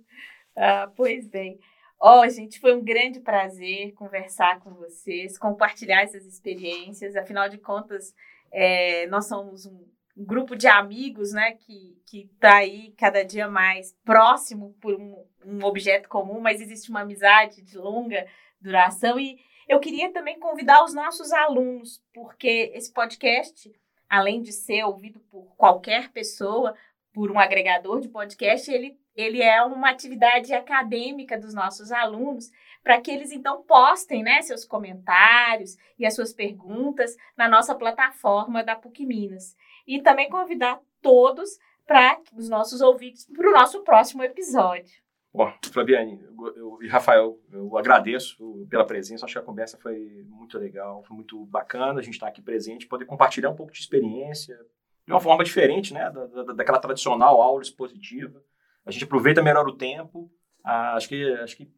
Ah, 0.55 0.91
pois 0.95 1.27
bem. 1.27 1.59
Ó, 1.99 2.27
gente, 2.27 2.59
foi 2.59 2.75
um 2.75 2.83
grande 2.83 3.19
prazer 3.19 3.93
conversar 3.93 4.59
com 4.59 4.73
vocês, 4.73 5.37
compartilhar 5.37 6.01
essas 6.01 6.25
experiências. 6.25 7.15
Afinal 7.15 7.47
de 7.47 7.57
contas, 7.57 8.13
é, 8.51 9.05
nós 9.07 9.27
somos 9.27 9.65
um 9.65 9.85
grupo 10.17 10.55
de 10.55 10.67
amigos, 10.67 11.31
né, 11.31 11.53
que 11.53 11.95
que 12.05 12.29
está 12.33 12.57
aí 12.57 12.93
cada 12.97 13.23
dia 13.23 13.47
mais 13.47 13.95
próximo 14.03 14.75
por 14.81 14.93
um, 14.95 15.23
um 15.45 15.63
objeto 15.63 16.09
comum, 16.09 16.41
mas 16.41 16.59
existe 16.59 16.89
uma 16.89 17.01
amizade 17.01 17.61
de 17.61 17.77
longa 17.77 18.27
duração 18.59 19.19
e 19.19 19.37
eu 19.71 19.79
queria 19.79 20.11
também 20.11 20.37
convidar 20.37 20.83
os 20.83 20.93
nossos 20.93 21.31
alunos, 21.31 22.03
porque 22.13 22.73
esse 22.75 22.91
podcast, 22.91 23.73
além 24.09 24.41
de 24.41 24.51
ser 24.51 24.83
ouvido 24.83 25.21
por 25.21 25.55
qualquer 25.55 26.09
pessoa, 26.11 26.75
por 27.13 27.31
um 27.31 27.39
agregador 27.39 28.01
de 28.01 28.09
podcast, 28.09 28.69
ele, 28.69 28.99
ele 29.15 29.41
é 29.41 29.63
uma 29.63 29.89
atividade 29.89 30.53
acadêmica 30.53 31.39
dos 31.39 31.53
nossos 31.53 31.89
alunos, 31.89 32.51
para 32.83 32.99
que 32.99 33.11
eles 33.11 33.31
então 33.31 33.63
postem 33.63 34.21
né, 34.21 34.41
seus 34.41 34.65
comentários 34.65 35.77
e 35.97 36.05
as 36.05 36.15
suas 36.15 36.33
perguntas 36.33 37.15
na 37.37 37.47
nossa 37.47 37.73
plataforma 37.73 38.65
da 38.65 38.75
PUC 38.75 39.05
Minas. 39.05 39.55
E 39.87 40.01
também 40.01 40.29
convidar 40.29 40.81
todos 41.01 41.57
para 41.87 42.19
os 42.35 42.49
nossos 42.49 42.81
ouvintes 42.81 43.25
para 43.25 43.47
o 43.47 43.53
nosso 43.53 43.81
próximo 43.85 44.21
episódio. 44.21 45.01
Bom, 45.33 45.51
Flaviane 45.71 46.21
eu, 46.23 46.55
eu- 46.57 46.79
e 46.83 46.87
Rafael, 46.87 47.39
eu 47.51 47.77
agradeço 47.77 48.65
pela 48.69 48.85
presença. 48.85 49.25
Acho 49.25 49.35
que 49.35 49.39
a 49.39 49.43
conversa 49.43 49.77
foi 49.77 50.25
muito 50.27 50.57
legal, 50.57 51.03
foi 51.03 51.15
muito 51.15 51.45
bacana 51.45 51.99
a 51.99 52.03
gente 52.03 52.15
estar 52.15 52.27
aqui 52.27 52.41
presente, 52.41 52.87
poder 52.87 53.05
compartilhar 53.05 53.49
um 53.49 53.55
pouco 53.55 53.71
de 53.71 53.79
experiência 53.79 54.57
de 55.05 55.11
uma 55.13 55.21
forma 55.21 55.43
diferente, 55.43 55.93
né, 55.93 56.09
da, 56.11 56.25
da- 56.27 56.53
daquela 56.53 56.79
tradicional 56.79 57.41
aula 57.41 57.61
expositiva. 57.61 58.43
A 58.85 58.91
gente 58.91 59.03
aproveita 59.05 59.41
melhor 59.41 59.67
o 59.67 59.75
tempo. 59.77 60.29
ah, 60.63 60.95
acho 60.95 61.07
que 61.07 61.23
acho 61.35 61.55
que 61.57 61.71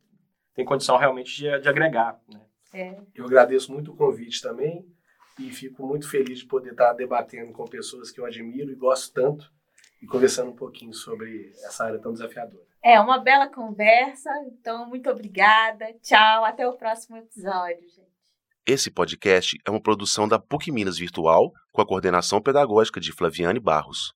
tem 0.56 0.66
condição 0.66 0.98
realmente 0.98 1.36
de, 1.38 1.60
de 1.60 1.70
agregar. 1.70 2.20
Né? 2.28 2.42
Eu 3.14 3.26
agradeço 3.26 3.72
muito 3.72 3.92
o 3.92 3.96
convite 3.96 4.42
também 4.42 4.86
e 5.40 5.52
fico 5.52 5.86
muito 5.86 6.10
feliz 6.10 6.40
de 6.40 6.46
poder 6.46 6.72
estar 6.72 6.94
debatendo 6.94 7.52
com 7.54 7.66
pessoas 7.66 8.10
que 8.12 8.20
eu 8.20 8.26
admiro 8.26 8.72
e 8.72 8.76
gosto 8.76 9.14
tanto 9.14 9.52
e 10.02 10.06
conversando 10.08 10.50
um 10.52 10.56
pouquinho 10.56 10.94
sobre 10.94 11.52
essa 11.66 11.86
área 11.86 12.00
tão 12.00 12.12
desafiadora. 12.14 12.66
É 12.84 13.00
uma 13.00 13.18
bela 13.18 13.48
conversa, 13.48 14.30
então 14.48 14.86
muito 14.90 15.10
obrigada. 15.10 15.86
Tchau, 16.02 16.44
até 16.44 16.68
o 16.68 16.74
próximo 16.74 17.16
episódio, 17.16 17.88
gente. 17.88 18.12
Esse 18.66 18.92
podcast 18.92 19.58
é 19.66 19.72
uma 19.72 19.82
produção 19.82 20.28
da 20.28 20.38
PUC 20.38 20.70
Minas 20.70 20.98
Virtual 20.98 21.54
com 21.72 21.82
a 21.82 21.88
coordenação 21.88 22.42
pedagógica 22.42 23.00
de 23.00 23.14
Flaviane 23.14 23.60
Barros. 23.60 24.14